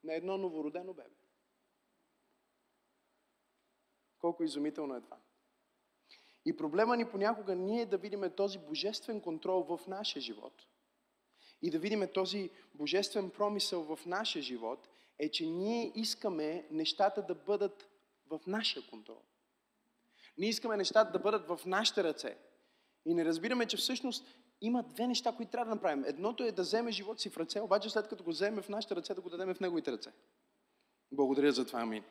[0.04, 1.10] на едно новородено бебе.
[4.20, 5.18] Колко изумително е това.
[6.46, 10.68] И проблема ни понякога ние да видим този божествен контрол в нашия живот
[11.62, 14.88] и да видим този божествен промисъл в нашия живот
[15.20, 17.90] е, че ние искаме нещата да бъдат
[18.30, 19.22] в нашия контрол.
[20.38, 22.38] Ние искаме нещата да бъдат в нашите ръце.
[23.06, 24.26] И не разбираме, че всъщност
[24.62, 26.04] има две неща, които трябва да направим.
[26.06, 28.96] Едното е да вземе живота си в ръце, обаче след като го вземе в нашите
[28.96, 30.12] ръце, да го дадем в неговите ръце.
[31.12, 32.04] Благодаря за това, амин.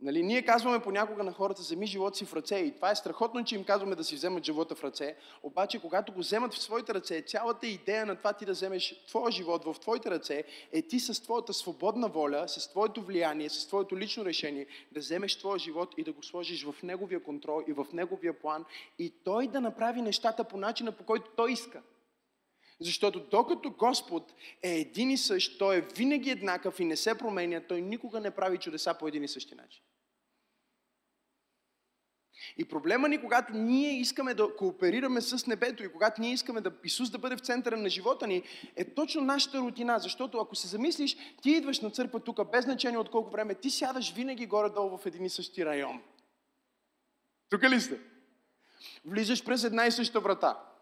[0.00, 3.44] Нали, ние казваме понякога на хората, вземи живота си в ръце и това е страхотно,
[3.44, 6.94] че им казваме да си вземат живота в ръце, обаче когато го вземат в своите
[6.94, 11.00] ръце, цялата идея на това ти да вземеш твоя живот в твоите ръце е ти
[11.00, 15.94] с твоята свободна воля, с твоето влияние, с твоето лично решение да вземеш твоя живот
[15.98, 18.64] и да го сложиш в неговия контрол и в неговия план
[18.98, 21.82] и той да направи нещата по начина, по който той иска.
[22.80, 27.60] Защото докато Господ е един и същ, Той е винаги еднакъв и не се променя,
[27.60, 29.82] Той никога не прави чудеса по един и същи начин.
[32.56, 36.72] И проблема ни, когато ние искаме да кооперираме с небето и когато ние искаме да
[36.84, 38.42] Исус да бъде в центъра на живота ни,
[38.76, 39.98] е точно нашата рутина.
[39.98, 43.70] Защото ако се замислиш, ти идваш на църква тук, без значение от колко време, ти
[43.70, 46.02] сядаш винаги горе-долу в един и същи район.
[47.50, 47.98] Тук ли сте?
[49.04, 50.73] Влизаш през една и съща врата.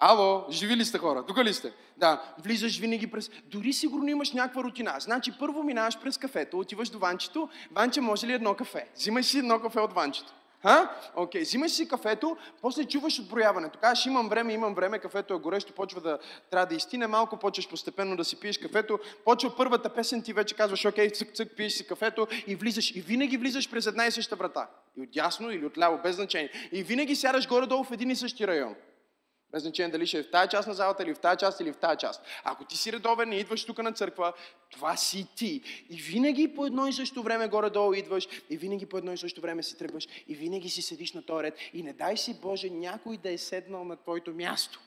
[0.00, 1.24] Ало, живи ли сте хора?
[1.26, 1.72] Тук ли сте?
[1.96, 3.30] Да, влизаш винаги през...
[3.44, 4.94] Дори сигурно имаш някаква рутина.
[4.98, 7.48] Значи първо минаваш през кафето, отиваш до ванчето.
[7.70, 8.86] Ванче, може ли едно кафе?
[8.96, 10.32] Взимаш си едно кафе от ванчето.
[10.62, 10.90] Ха?
[11.16, 11.44] Окей, okay.
[11.44, 13.78] взимаш си кафето, после чуваш отброяването.
[13.78, 16.18] Кажеш, имам време, имам време, кафето е горещо, почва да
[16.50, 20.54] трябва да изтине малко, почваш постепенно да си пиеш кафето, почва първата песен, ти вече
[20.54, 22.96] казваш, окей, цък, цък, пиеш си кафето и влизаш.
[22.96, 24.68] И винаги влизаш през една и съща врата.
[24.96, 26.50] И от дясно или от ляво, без значение.
[26.72, 28.74] И винаги сядаш горе-долу в един и същи район.
[29.52, 31.72] Без значение дали ще е в тази част на залата, или в тази част, или
[31.72, 32.22] в тази част.
[32.44, 34.32] Ако ти си редовен и идваш тук на църква,
[34.70, 35.62] това си ти.
[35.90, 39.40] И винаги по едно и също време горе-долу идваш, и винаги по едно и също
[39.40, 41.58] време си тръгваш, и винаги си седиш на този ред.
[41.72, 44.80] И не дай си, Боже, някой да е седнал на твоето място.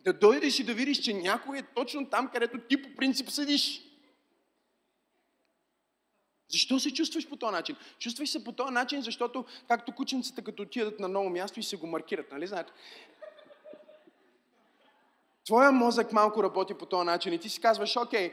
[0.00, 3.82] Да дойдеш и да видиш, че някой е точно там, където ти по принцип седиш.
[6.48, 7.76] Защо се чувстваш по този начин?
[7.98, 11.76] Чувстваш се по този начин, защото както кученцата, като отидат на ново място и се
[11.76, 12.72] го маркират, нали знаете?
[15.44, 18.32] Твоя мозък малко работи по този начин и ти си казваш, окей,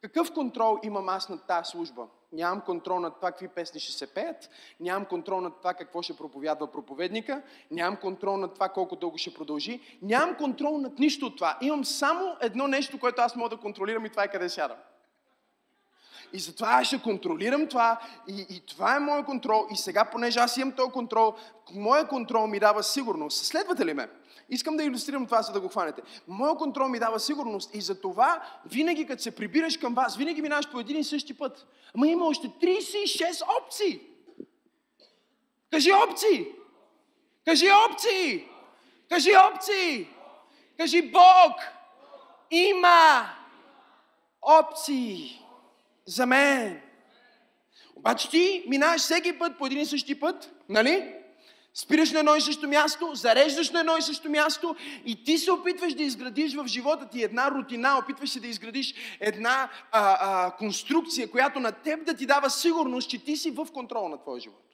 [0.00, 2.06] какъв контрол имам аз над тази служба?
[2.32, 6.16] Нямам контрол над това какви песни ще се пеят, нямам контрол над това какво ще
[6.16, 11.36] проповядва проповедника, нямам контрол над това колко дълго ще продължи, нямам контрол над нищо от
[11.36, 11.58] това.
[11.60, 14.76] Имам само едно нещо, което аз мога да контролирам и това е къде сядам.
[16.32, 19.66] И затова аз ще контролирам това и, и това е моят контрол.
[19.72, 21.34] И сега, понеже аз имам този контрол,
[21.74, 23.44] моя контрол ми дава сигурност.
[23.44, 24.08] Следвате ли ме?
[24.50, 26.02] Искам да иллюстрирам това, за да го хванете.
[26.28, 30.42] Моя контрол ми дава сигурност и за това винаги, като се прибираш към вас, винаги
[30.42, 31.66] минаваш по един и същи път.
[31.94, 34.00] Ама има още 36 опции.
[35.70, 36.46] Кажи опции!
[37.44, 38.48] Кажи опции!
[39.08, 40.08] Кажи опции!
[40.76, 41.54] Кажи Бог!
[42.50, 43.30] Има
[44.42, 45.47] опции
[46.08, 46.80] за мен.
[47.96, 51.14] Обаче ти минаваш всеки път по един и същи път, нали?
[51.74, 55.52] Спираш на едно и също място, зареждаш на едно и също място и ти се
[55.52, 60.50] опитваш да изградиш в живота ти една рутина, опитваш се да изградиш една а, а,
[60.56, 64.40] конструкция, която на теб да ти дава сигурност, че ти си в контрол на твоя
[64.40, 64.67] живот.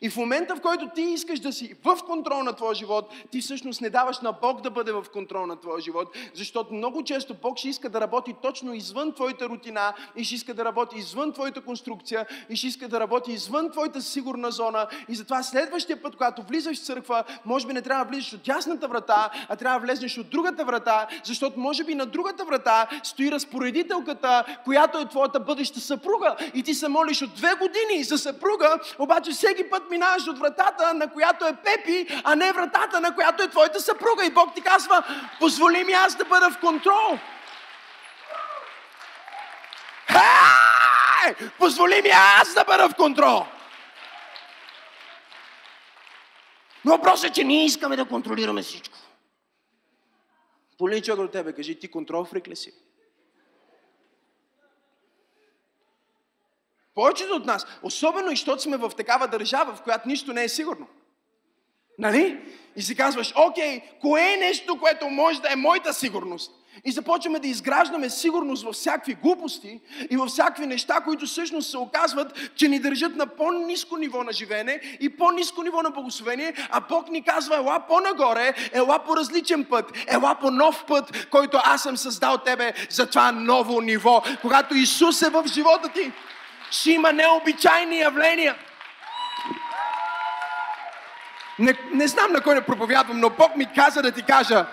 [0.00, 3.40] И в момента, в който ти искаш да си в контрол на твоя живот, ти
[3.40, 7.34] всъщност не даваш на Бог да бъде в контрол на твоя живот, защото много често
[7.42, 11.32] Бог ще иска да работи точно извън твоята рутина и ще иска да работи извън
[11.32, 14.86] твоята конструкция и ще иска да работи извън твоята сигурна зона.
[15.08, 18.42] И затова следващия път, когато влизаш в църква, може би не трябва да влизаш от
[18.42, 22.88] дясната врата, а трябва да влезнеш от другата врата, защото може би на другата врата
[23.02, 26.36] стои разпоредителката, която е твоята бъдеща съпруга.
[26.54, 30.94] И ти се молиш от две години за съпруга, обаче всеки път минаваш от вратата,
[30.94, 34.24] на която е Пепи, а не вратата, на която е твоята съпруга.
[34.24, 35.02] И Бог ти казва,
[35.40, 37.18] позволи ми аз да бъда в контрол.
[40.12, 41.48] Хей!
[41.58, 43.46] Позволи ми аз да бъда в контрол.
[46.84, 48.98] Но въпросът е, че ние искаме да контролираме всичко.
[50.78, 52.72] Полича го от тебе, кажи, ти контрол фрик ли си?
[56.94, 60.48] Повечето от нас, особено и защото сме в такава държава, в която нищо не е
[60.48, 60.86] сигурно.
[61.98, 62.40] Нали?
[62.76, 66.52] И си казваш, окей, кое е нещо, което може да е моята сигурност?
[66.84, 71.78] И започваме да изграждаме сигурност във всякакви глупости и във всякакви неща, които всъщност се
[71.78, 76.80] оказват, че ни държат на по-низко ниво на живеене и по-низко ниво на благословение, а
[76.80, 81.82] Бог ни казва, ела по-нагоре, ела по различен път, ела по нов път, който аз
[81.82, 84.22] съм създал тебе за това ново ниво.
[84.40, 86.12] Когато Исус е в живота ти,
[86.72, 88.54] ще има необичайни явления.
[91.58, 94.66] Не, не знам на кой не проповядвам, но Бог ми каза да ти кажа,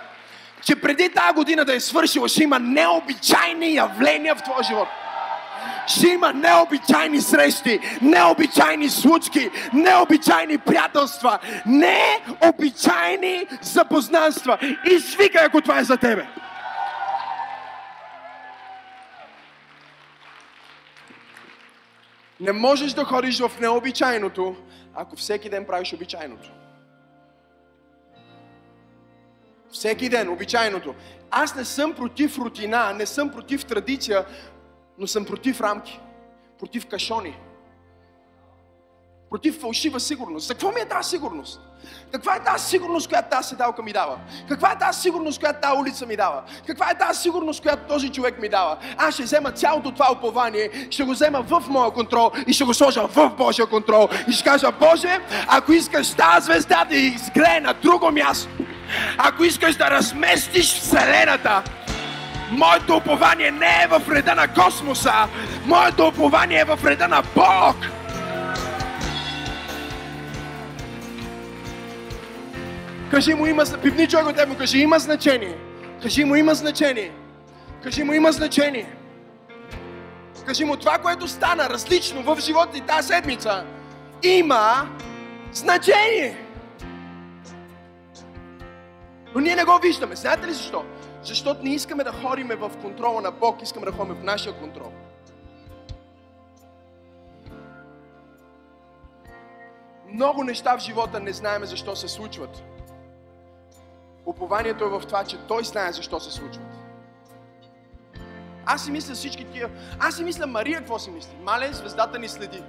[0.65, 4.87] че преди тази година да е свършила, ще има необичайни явления в твоя живот.
[5.87, 14.57] Ще има необичайни срещи, необичайни случки, необичайни приятелства, необичайни запознанства.
[14.91, 16.27] И свикай, ако това е за тебе.
[22.39, 24.55] Не можеш да ходиш в необичайното,
[24.95, 26.51] ако всеки ден правиш обичайното.
[29.71, 30.95] Всеки ден, обичайното.
[31.31, 34.25] Аз не съм против рутина, не съм против традиция,
[34.97, 35.99] но съм против рамки,
[36.59, 37.37] против кашони,
[39.29, 40.47] против фалшива сигурност.
[40.47, 41.61] За какво ми е тази сигурност?
[42.11, 44.17] Каква е тази сигурност, която тази седалка ми дава?
[44.47, 46.43] Каква е тази сигурност, която тази улица ми дава?
[46.67, 48.77] Каква е тази сигурност, която този човек ми дава?
[48.97, 52.73] Аз ще взема цялото това упование, ще го взема в моя контрол и ще го
[52.73, 54.09] сложа в Божия контрол.
[54.27, 58.49] И ще кажа, Боже, ако искаш тази звезда да изгрее на друго място,
[59.17, 61.63] ако искаш да разместиш Вселената,
[62.51, 65.13] моето упование не е в реда на космоса,
[65.65, 67.75] моето упование е в реда на Бог.
[73.11, 75.57] Кажи му има, пипни човек от теб, кажи има значение.
[76.01, 77.11] Кажи му има значение.
[77.83, 78.95] Кажи му има значение.
[80.45, 83.65] Кажи му това, което стана различно в живота ти тази седмица,
[84.23, 84.89] има
[85.53, 86.37] значение.
[89.35, 90.15] Но ние не го виждаме.
[90.15, 90.85] Знаете ли защо?
[91.23, 94.91] Защото не искаме да ходиме в контрола на Бог, искаме да ходим в нашия контрол.
[100.13, 102.63] Много неща в живота не знаеме защо се случват.
[104.29, 106.65] Упованието е в това, че Той знае защо се случват.
[108.65, 109.69] Аз си мисля всички тия...
[109.99, 111.31] Аз си мисля Мария какво си мисли.
[111.43, 112.63] Мале, звездата ни следи.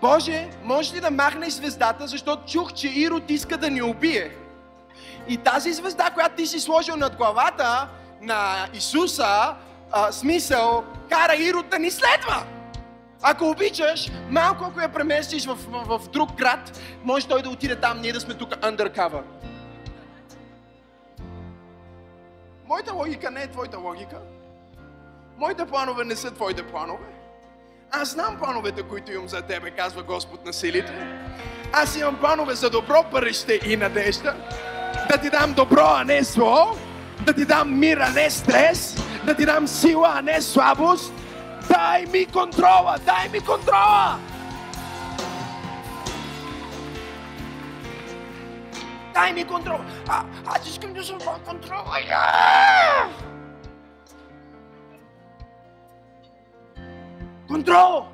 [0.00, 4.36] Боже, можеш ли да махнеш звездата, защото чух, че Ирод иска да ни убие.
[5.28, 7.88] И тази звезда, която ти си сложил над главата
[8.22, 9.54] на Исуса,
[9.92, 12.44] а, смисъл, кара Ирод да ни следва.
[13.22, 17.76] Ако обичаш, малко ако я преместиш в, в, в друг град, може той да отиде
[17.76, 19.22] там, ние да сме тук undercover.
[22.68, 24.16] Моята логика не е твоята логика.
[25.38, 27.06] Моите планове не са твоите планове.
[27.90, 30.92] Аз знам плановете, които имам за тебе, казва Господ на силите.
[31.72, 34.34] Аз имам планове за добро бъдеще и надежда.
[35.08, 36.76] Да ти дам добро, а не зло.
[37.26, 38.96] Да ти дам мир, а не стрес.
[39.26, 41.12] Да ти дам сила, а не слабост.
[41.70, 44.18] Дай ми контрола, дай ми контрола!
[49.14, 49.84] Дай ми контрола!
[50.08, 51.96] А, аз искам да съм в контрола!
[57.48, 58.06] Контрол!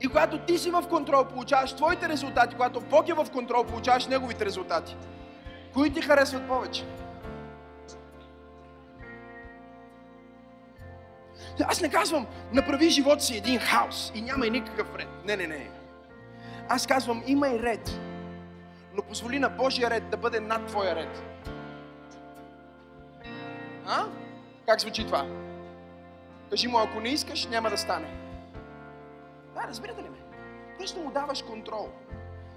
[0.00, 2.56] И когато ти си в контрол, получаваш твоите резултати.
[2.56, 4.96] Когато Бог е в контрол, получаваш Неговите резултати.
[5.74, 6.84] Кои ти харесват повече?
[11.64, 15.08] Аз не казвам, направи живота си един хаос и няма и никакъв ред.
[15.24, 15.70] Не, не, не.
[16.68, 18.00] Аз казвам, има и ред,
[18.94, 21.22] но позволи на Божия ред да бъде над твоя ред.
[23.86, 24.04] А?
[24.66, 25.26] Как звучи това?
[26.50, 28.08] Кажи му, ако не искаш, няма да стане.
[29.54, 30.18] Да, разбирате ли ме?
[30.78, 31.88] Просто му даваш контрол.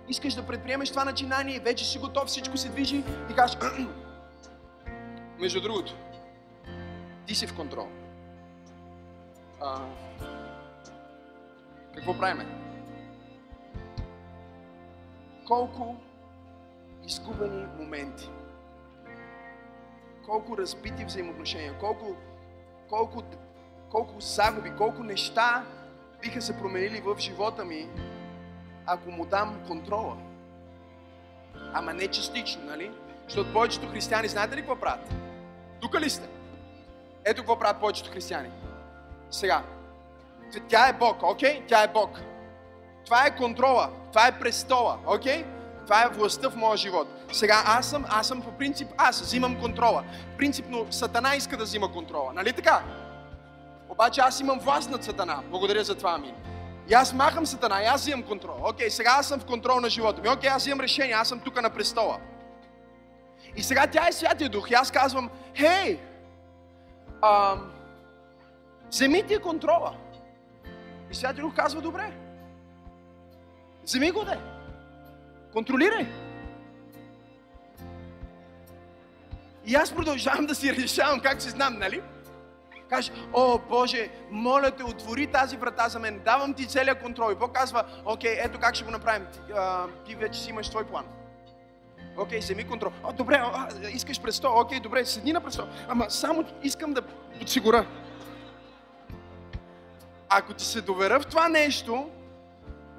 [0.10, 3.58] Искаш да предприемеш това начинание, вече си готов, всичко се движи и кажеш,
[5.40, 5.96] между другото,
[7.28, 7.88] ти си в контрол.
[9.66, 9.80] А,
[11.96, 12.46] какво правиме?
[15.48, 15.96] Колко
[17.06, 18.30] изгубени моменти,
[20.26, 22.16] колко разбити взаимоотношения, колко,
[22.90, 23.24] колко,
[23.92, 25.66] колко загуби, колко неща
[26.22, 27.90] биха се променили в живота ми,
[28.86, 30.18] ако му дам контрола.
[31.74, 32.92] Ама не частично, нали?
[33.24, 35.14] Защото повечето християни, знаете ли какво правят?
[35.82, 36.30] Тук ли сте?
[37.26, 38.50] Ето какво правят повечето християни.
[39.34, 39.64] Сега,
[40.70, 41.50] тя е Бог, окей?
[41.50, 41.68] Okay?
[41.68, 42.22] Тя е Бог.
[43.06, 45.46] Това е контрола, това е престола, окей?
[45.84, 47.08] Това е властта в моя живот.
[47.32, 50.04] Сега аз съм, аз съм по принцип, аз взимам контрола.
[50.38, 52.84] Принципно Сатана иска да взима контрола, нали така?
[53.90, 55.44] Обаче аз имам власт над Сатана.
[55.50, 56.36] Благодаря за това, амин.
[56.90, 58.56] И аз махам Сатана, и аз взимам контрол.
[58.64, 60.30] Окей, сега аз съм в контрол на живота ми.
[60.30, 62.20] Окей, аз взимам решение, аз съм тук на престола.
[63.56, 64.72] И сега тя е Святия Дух.
[64.72, 66.00] И аз казвам, хей,
[67.22, 67.74] ам,
[68.94, 69.96] вземи ти контрола.
[71.12, 72.12] И Святия Дух казва, добре.
[73.84, 74.38] Вземи го де.
[75.54, 76.08] Контролирай.
[79.66, 82.02] И аз продължавам да си решавам как си знам, нали?
[82.90, 87.32] Каже, о Боже, моля те, отвори тази врата за мен, давам ти целият контрол.
[87.32, 89.28] И Бог казва, окей, ето как ще го направим.
[89.34, 91.06] Ти, а, ти вече си имаш твой план.
[92.18, 92.92] Окей, вземи контрол.
[93.04, 94.60] О, добре, а, искаш престол.
[94.60, 95.66] Окей, добре, седни на престол.
[95.88, 97.02] Ама само искам да
[97.40, 97.86] подсигуря.
[100.36, 102.10] Ако ти се доверя в това нещо,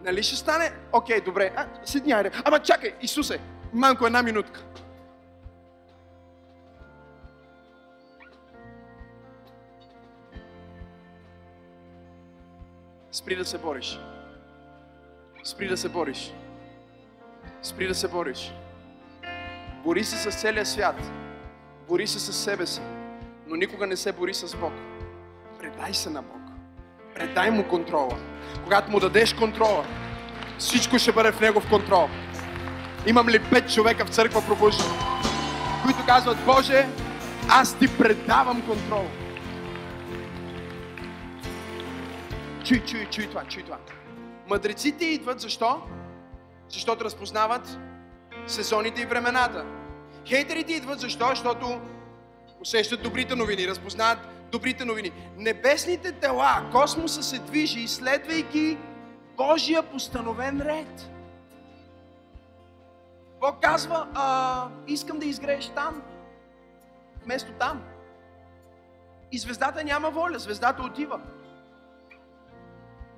[0.04, 0.72] нали ще стане?
[0.92, 2.30] Окей, добре, а, седни, айде.
[2.44, 3.40] Ама чакай, Исусе,
[3.72, 4.64] малко една минутка.
[13.12, 14.00] Спри да се бориш.
[15.44, 16.34] Спри да се бориш.
[17.62, 18.52] Спри да се бориш.
[19.84, 20.96] Бори се с целия свят.
[21.88, 22.80] Бори се с себе си.
[23.46, 24.72] Но никога не се бори с Бог.
[25.58, 26.43] Предай се на Бог.
[27.14, 28.18] Предай му контрола.
[28.64, 29.84] Когато му дадеш контрола,
[30.58, 32.08] всичко ще бъде в негов контрол.
[33.06, 34.90] Имам ли пет човека в църква пробуждани,
[35.82, 36.86] които казват, Боже,
[37.48, 39.04] аз ти предавам контрол.
[42.64, 43.78] Чуй, чуй, чуй това, чуй това.
[44.48, 45.82] Мъдреците идват защо?
[46.68, 47.78] Защото разпознават
[48.46, 49.64] сезоните и времената.
[50.28, 51.26] Хейтерите идват защо?
[51.28, 51.80] Защото
[52.60, 54.18] усещат добрите новини, разпознават
[54.54, 55.10] добрите новини.
[55.36, 58.78] Небесните тела, космоса се движи, изследвайки
[59.36, 61.10] Божия постановен ред.
[63.40, 66.02] Бог казва, а, искам да изгрееш там,
[67.24, 67.82] вместо там.
[69.32, 71.20] И звездата няма воля, звездата отива.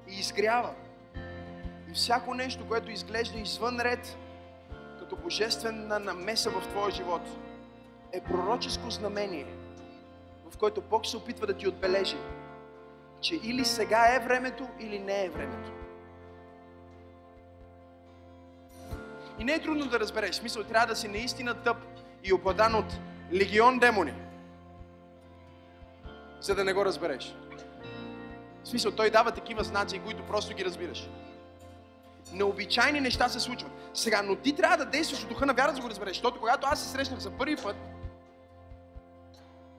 [0.09, 0.71] И изгрява.
[1.91, 4.17] И всяко нещо, което изглежда извън ред,
[4.99, 7.23] като божествена намеса в твоя живот,
[8.13, 9.47] е пророческо знамение,
[10.51, 12.17] в което Бог се опитва да ти отбележи,
[13.21, 15.73] че или сега е времето, или не е времето.
[19.39, 20.31] И не е трудно да разбереш.
[20.31, 21.77] В смисъл, трябва да си наистина тъп
[22.25, 22.99] и обладан от
[23.33, 24.15] легион демони,
[26.41, 27.35] за да не го разбереш.
[28.65, 31.09] В смисъл, той дава такива знаци, които просто ги разбираш.
[32.33, 33.73] Необичайни неща се случват.
[33.95, 36.13] Сега, но ти трябва да действаш от духа на вяра, за да го разбереш.
[36.13, 37.77] Защото когато аз се срещнах за първи път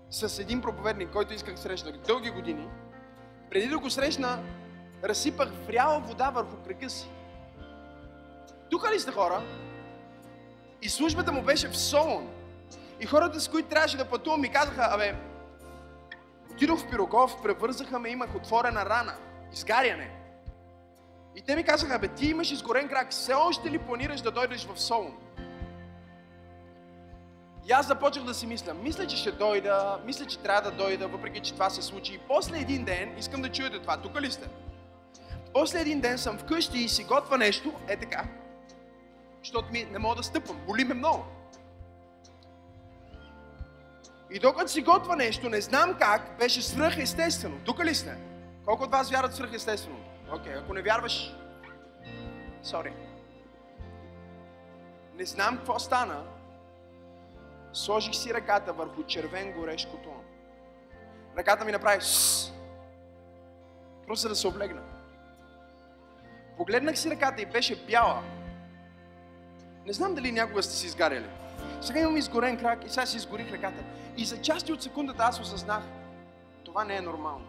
[0.10, 2.68] с един проповедник, който исках срещнах дълги години,
[3.50, 4.44] преди да го срещна,
[5.04, 7.10] разсипах вряла вода върху кръга си.
[8.70, 9.42] Тук ли сте хора?
[10.82, 12.30] И службата му беше в Солон.
[13.00, 15.16] И хората, с които трябваше да пътувам, ми казаха, абе,
[16.52, 19.14] отидох в Пирогов, превързаха ме, имах отворена рана,
[19.54, 20.12] изгаряне.
[21.36, 24.66] И те ми казаха, абе, ти имаш изгорен крак, все още ли планираш да дойдеш
[24.66, 25.18] в Солон?
[27.70, 31.08] И аз започнах да си мисля, мисля, че ще дойда, мисля, че трябва да дойда,
[31.08, 32.14] въпреки че това се случи.
[32.14, 34.50] И после един ден, искам да чуете това, тук ли сте?
[35.54, 38.24] После един ден съм вкъщи и си готва нещо, е така,
[39.44, 41.26] защото ми не мога да стъпвам, боли ме много.
[44.32, 47.60] И докато си готва нещо, не знам как, беше свръхестествено.
[47.66, 48.18] Тук ли сте?
[48.66, 50.00] Колко от вас вярват свръхестествено?
[50.34, 51.36] Окей, okay, ако не вярваш,
[52.64, 52.94] сори.
[55.16, 56.24] Не знам какво стана.
[57.78, 60.22] Сложих си ръката върху червен горещ котон.
[61.38, 62.52] Ръката ми направи Сс!
[64.08, 64.82] Просто да се облегна.
[66.58, 68.24] Погледнах си ръката и беше бяла.
[69.86, 71.30] Не знам дали някога сте си изгаряли.
[71.82, 73.84] Сега имам изгорен крак и сега си изгорих ръката.
[74.18, 75.84] И за части от секундата аз осъзнах,
[76.66, 77.48] това не е нормално.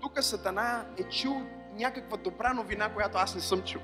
[0.00, 1.42] Тук Сатана е чул
[1.74, 3.82] някаква добра новина, която аз не съм чул.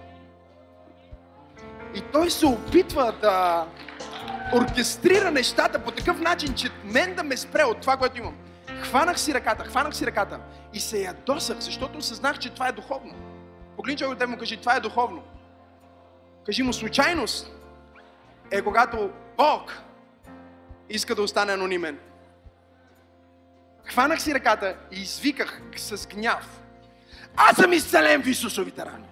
[1.95, 3.67] И той се опитва да
[4.53, 8.37] оркестрира нещата по такъв начин, че мен да ме спре от това, което имам.
[8.83, 10.41] Хванах си ръката, хванах си ръката
[10.73, 13.15] и се ядосах, защото осъзнах, че това е духовно.
[13.77, 15.23] Погледни човек да му кажи, това е духовно.
[16.47, 17.53] Кажи му, случайност
[18.51, 19.83] е когато Бог
[20.89, 21.99] иска да остане анонимен.
[23.85, 26.61] Хванах си ръката и извиках с гняв.
[27.37, 29.07] Аз съм изцелен в Исусовите рани.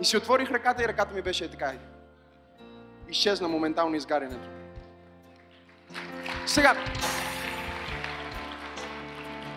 [0.00, 1.72] И си отворих ръката и ръката ми беше така.
[3.10, 4.48] Изчезна моментално изгарянето.
[6.46, 6.74] Сега,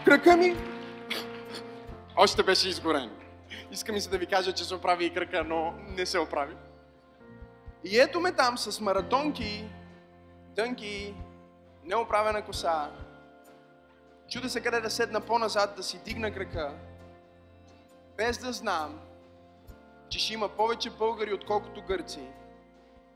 [0.06, 0.56] кръка ми
[2.18, 3.12] още беше изгорен.
[3.72, 6.56] Иска ми се да ви кажа, че се оправи и кръка, но не се оправи.
[7.84, 9.70] И ето ме там с маратонки,
[10.56, 11.16] дънки,
[11.84, 12.92] неоправена коса.
[14.30, 16.74] Чуда се къде да седна по-назад, да си дигна крака,
[18.18, 19.00] без да знам,
[20.10, 22.28] че ще има повече българи, отколкото гърци.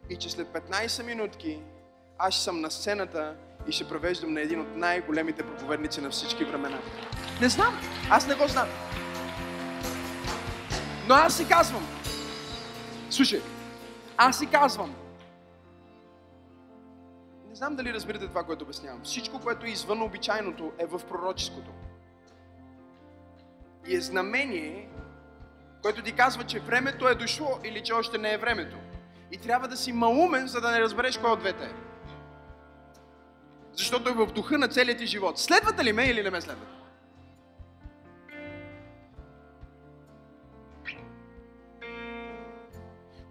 [0.10, 1.62] И че след 15 минутки
[2.18, 3.36] аз съм на сцената
[3.68, 6.80] и ще превеждам на един от най-големите проповедници на всички времена.
[7.42, 7.82] Не знам.
[8.10, 8.68] Аз не го знам.
[11.08, 11.88] Но аз си казвам.
[13.10, 13.42] Слушай,
[14.18, 14.96] аз си казвам.
[17.50, 19.02] Не знам дали разбирате това, което обяснявам.
[19.04, 21.72] Всичко, което е извън обичайното, е в пророческото.
[23.88, 24.90] И е знамение,
[25.82, 28.78] който ти казва, че времето е дошло или че още не е времето.
[29.32, 31.74] И трябва да си малумен, за да не разбереш кой от двете е.
[33.74, 35.40] Защото е в духа на целият ти живот.
[35.40, 36.72] Следвате ли ме или не ме следвате?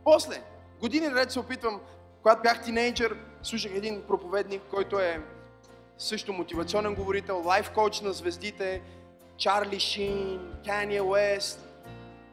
[0.05, 0.43] После,
[0.81, 1.81] години наред се опитвам,
[2.23, 5.23] когато бях тинейджър, слушах един проповедник, който е
[5.99, 8.83] също мотивационен говорител, лайф коуч на звездите,
[9.37, 11.69] Чарли Шин, Кания Уест,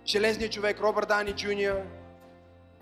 [0.06, 1.82] Железният човек, Робърт Дани Джуниор,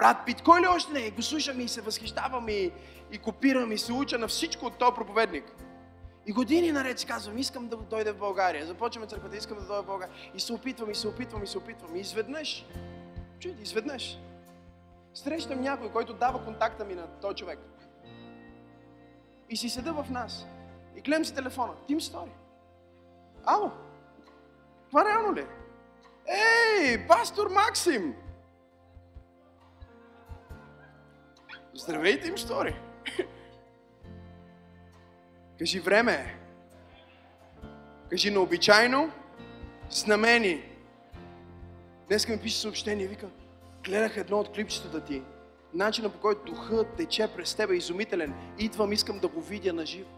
[0.02, 1.12] брат Пит, кой ли още не е?
[1.12, 2.72] Го слушам и се възхищавам и,
[3.12, 5.44] и копирам и се уча на всичко от този проповедник.
[6.26, 8.66] И години наред си казвам, искам да дойда в България.
[8.66, 10.16] Започваме църквата, искам да дойда в България.
[10.36, 11.96] И се опитвам, и се опитвам, и се опитвам.
[11.96, 12.66] И изведнъж,
[13.40, 14.18] чуйте, изведнъж,
[15.14, 17.60] срещам някой, който дава контакта ми на този човек.
[19.50, 20.46] И си седа в нас.
[20.98, 21.74] И гледам си телефона.
[21.88, 22.32] Тим Стори.
[23.46, 23.72] Ало,
[24.90, 25.40] това реално ли?
[25.40, 25.48] е?
[26.28, 28.16] Ей, пастор Максим!
[31.74, 32.76] Здравейте им, Стори!
[35.60, 36.36] Кажи време е.
[38.10, 39.12] Кажи необичайно,
[39.90, 40.64] знамени.
[42.08, 43.28] Днес ми пише съобщение, вика,
[43.84, 45.22] гледах едно от клипчетата ти.
[45.74, 48.34] Начина по който духът тече през тебе е изумителен.
[48.60, 50.10] Идвам, искам да го видя на живо.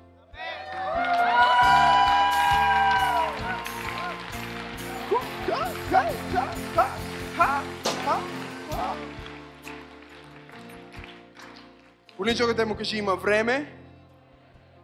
[12.24, 13.74] Поличокът му кажи има време,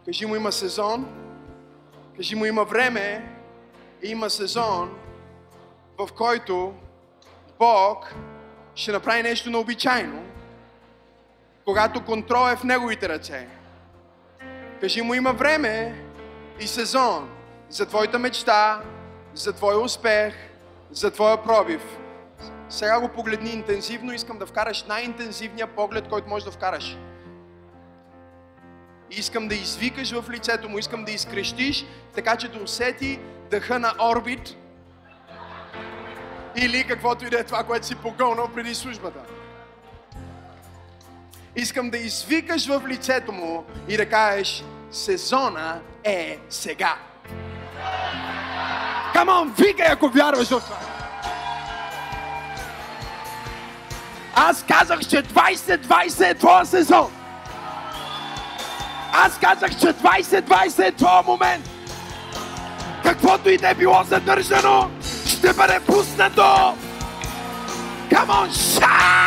[0.04, 1.06] кажи му има сезон,
[2.16, 3.32] кажи му има време
[4.02, 4.98] и има сезон,
[5.98, 6.74] в който
[7.58, 8.14] Бог
[8.74, 10.24] ще направи нещо необичайно,
[11.64, 13.48] когато контрол е в Неговите ръце.
[14.80, 16.04] Кажи му има време
[16.60, 17.30] и сезон
[17.68, 18.82] за твоята мечта,
[19.34, 20.34] за твоя успех,
[20.90, 21.82] за твоя пробив.
[22.68, 26.96] Сега го погледни интензивно, искам да вкараш най-интензивния поглед, който можеш да вкараш.
[29.10, 31.84] Искам да извикаш в лицето му, искам да изкрещиш,
[32.14, 34.56] така че да усети дъха на орбит
[36.56, 39.20] или каквото и да е това, което си погълнал преди службата.
[41.56, 46.96] Искам да извикаш в лицето му и да кажеш, сезона е сега.
[49.12, 50.78] Камон, викай, ако вярваш в това.
[54.34, 57.19] Аз казах, че 2020 е твоя сезон.
[59.12, 61.70] Аз казах, че 2020 е твоя момент.
[63.02, 64.90] Каквото и да е било задържано,
[65.26, 66.76] ще бъде пуснато.
[68.10, 69.20] Камон, ша!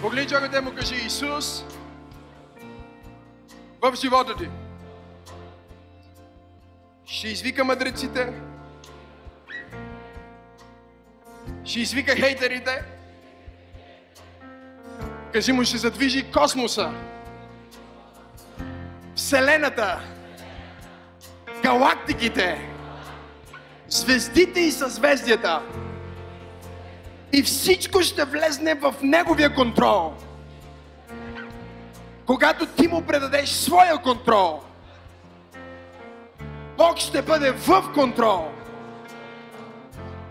[0.00, 1.64] Погледни човекът му кажи Исус
[3.82, 4.48] в живота ти.
[7.06, 8.32] Ще извика мъдреците,
[11.66, 12.82] ще извика хейтерите,
[15.32, 16.92] кажи му, ще задвижи космоса,
[19.16, 20.00] Вселената,
[21.62, 22.68] галактиките,
[23.88, 25.62] звездите и съзвездията.
[27.32, 30.14] И всичко ще влезне в Неговия контрол.
[32.26, 34.62] Когато ти му предадеш своя контрол,
[36.76, 38.55] Бог ще бъде в контрол.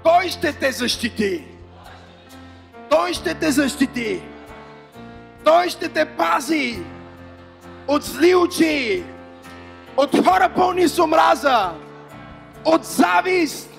[0.06, 1.44] Той ще те защити.
[2.90, 4.22] Той ще те защити.
[5.44, 6.80] Той ще те пази
[7.88, 9.04] от зли очи,
[9.98, 11.72] от хора пълни с омраза,
[12.66, 13.70] от завист,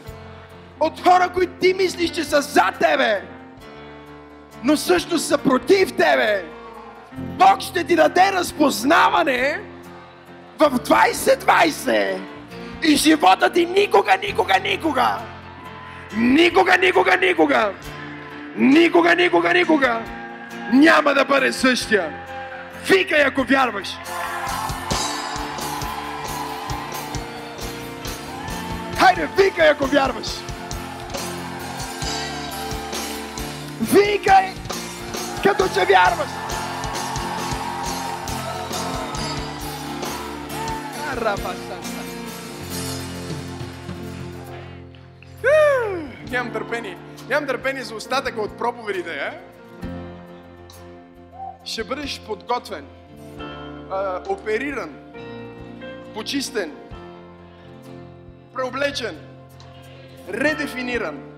[0.80, 3.22] от хора, които ти мислиш, че са за тебе,
[4.64, 6.44] но също са против тебе.
[7.12, 9.60] Бог ще ти даде разпознаване
[10.58, 12.18] в 2020
[12.82, 15.18] и живота ти никога, никога, никога,
[16.14, 17.72] Никога, никога, никога!
[18.56, 20.02] Никога, никога, никога!
[20.72, 22.12] Няма да бъде същия!
[22.88, 23.88] Викай, ако вярваш!
[28.98, 30.28] Хайде, викай, ако вярваш!
[33.80, 34.52] Викай,
[35.42, 36.30] като че вярваш!
[41.16, 41.75] Рапаса!
[46.30, 46.98] Нямам търпение.
[47.28, 49.40] Нямам търпение за остатъка от проповедите, е?
[51.64, 52.86] Ще бъдеш подготвен,
[53.90, 54.96] а, опериран,
[56.14, 56.72] почистен,
[58.54, 59.16] преоблечен,
[60.28, 61.34] редефиниран.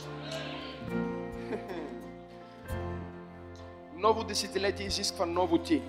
[3.97, 5.83] Ново десетилетие изисква ново ти.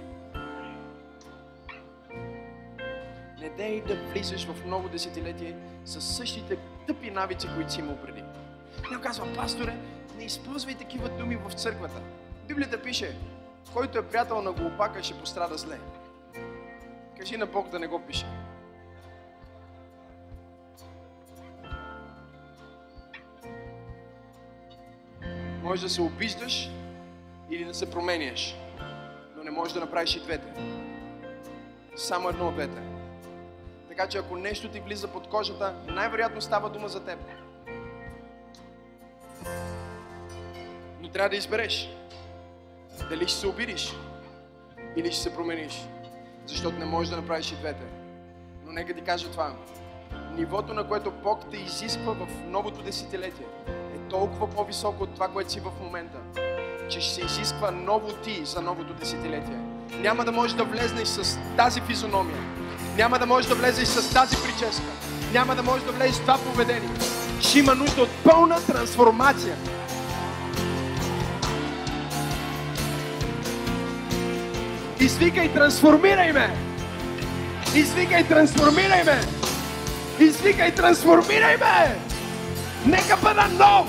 [3.42, 8.24] Не дей да влизаш в ново десетилетие с същите тъпи навици, които си имал преди.
[8.82, 9.78] Някой казва, пасторе,
[10.18, 12.02] не използвай такива думи в църквата.
[12.48, 13.16] Библията пише,
[13.74, 15.80] който е приятел на глупака, ще пострада зле.
[17.18, 18.26] Кажи на Бог да не го пише.
[25.64, 26.70] Може да се обиждаш
[27.50, 28.56] или да се променяш,
[29.38, 30.54] но не можеш да направиш и двете.
[31.96, 32.82] Само едно от двете.
[33.88, 37.20] Така че ако нещо ти влиза под кожата, най-вероятно става дума за теб.
[41.02, 41.90] Но трябва да избереш.
[43.10, 43.96] Дали ще се обидиш
[44.96, 45.88] или ще се промениш.
[46.46, 47.84] Защото не можеш да направиш и двете.
[48.66, 49.54] Но нека ти кажа това.
[50.32, 55.52] Нивото, на което Бог те изисква в новото десетилетие, е толкова по-високо от това, което
[55.52, 56.18] си в момента,
[56.90, 59.60] че ще се изисква ново ти за новото десетилетие.
[59.92, 62.38] Няма да можеш да влезнеш с тази физиономия.
[62.98, 64.92] Няма да можеш да влезеш с тази прическа.
[65.34, 66.90] Няма да можеш да влезеш с това поведение.
[67.42, 69.56] Ще има нужда от пълна трансформация.
[75.00, 76.58] Извикай, трансформирай ме!
[77.76, 79.22] Извикай, трансформирай ме!
[80.20, 82.00] Извикай, трансформирай ме!
[82.86, 83.88] Нека бъда нов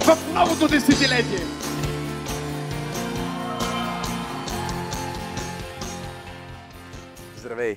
[0.00, 1.46] в новото десетилетие!
[7.36, 7.76] Здравей!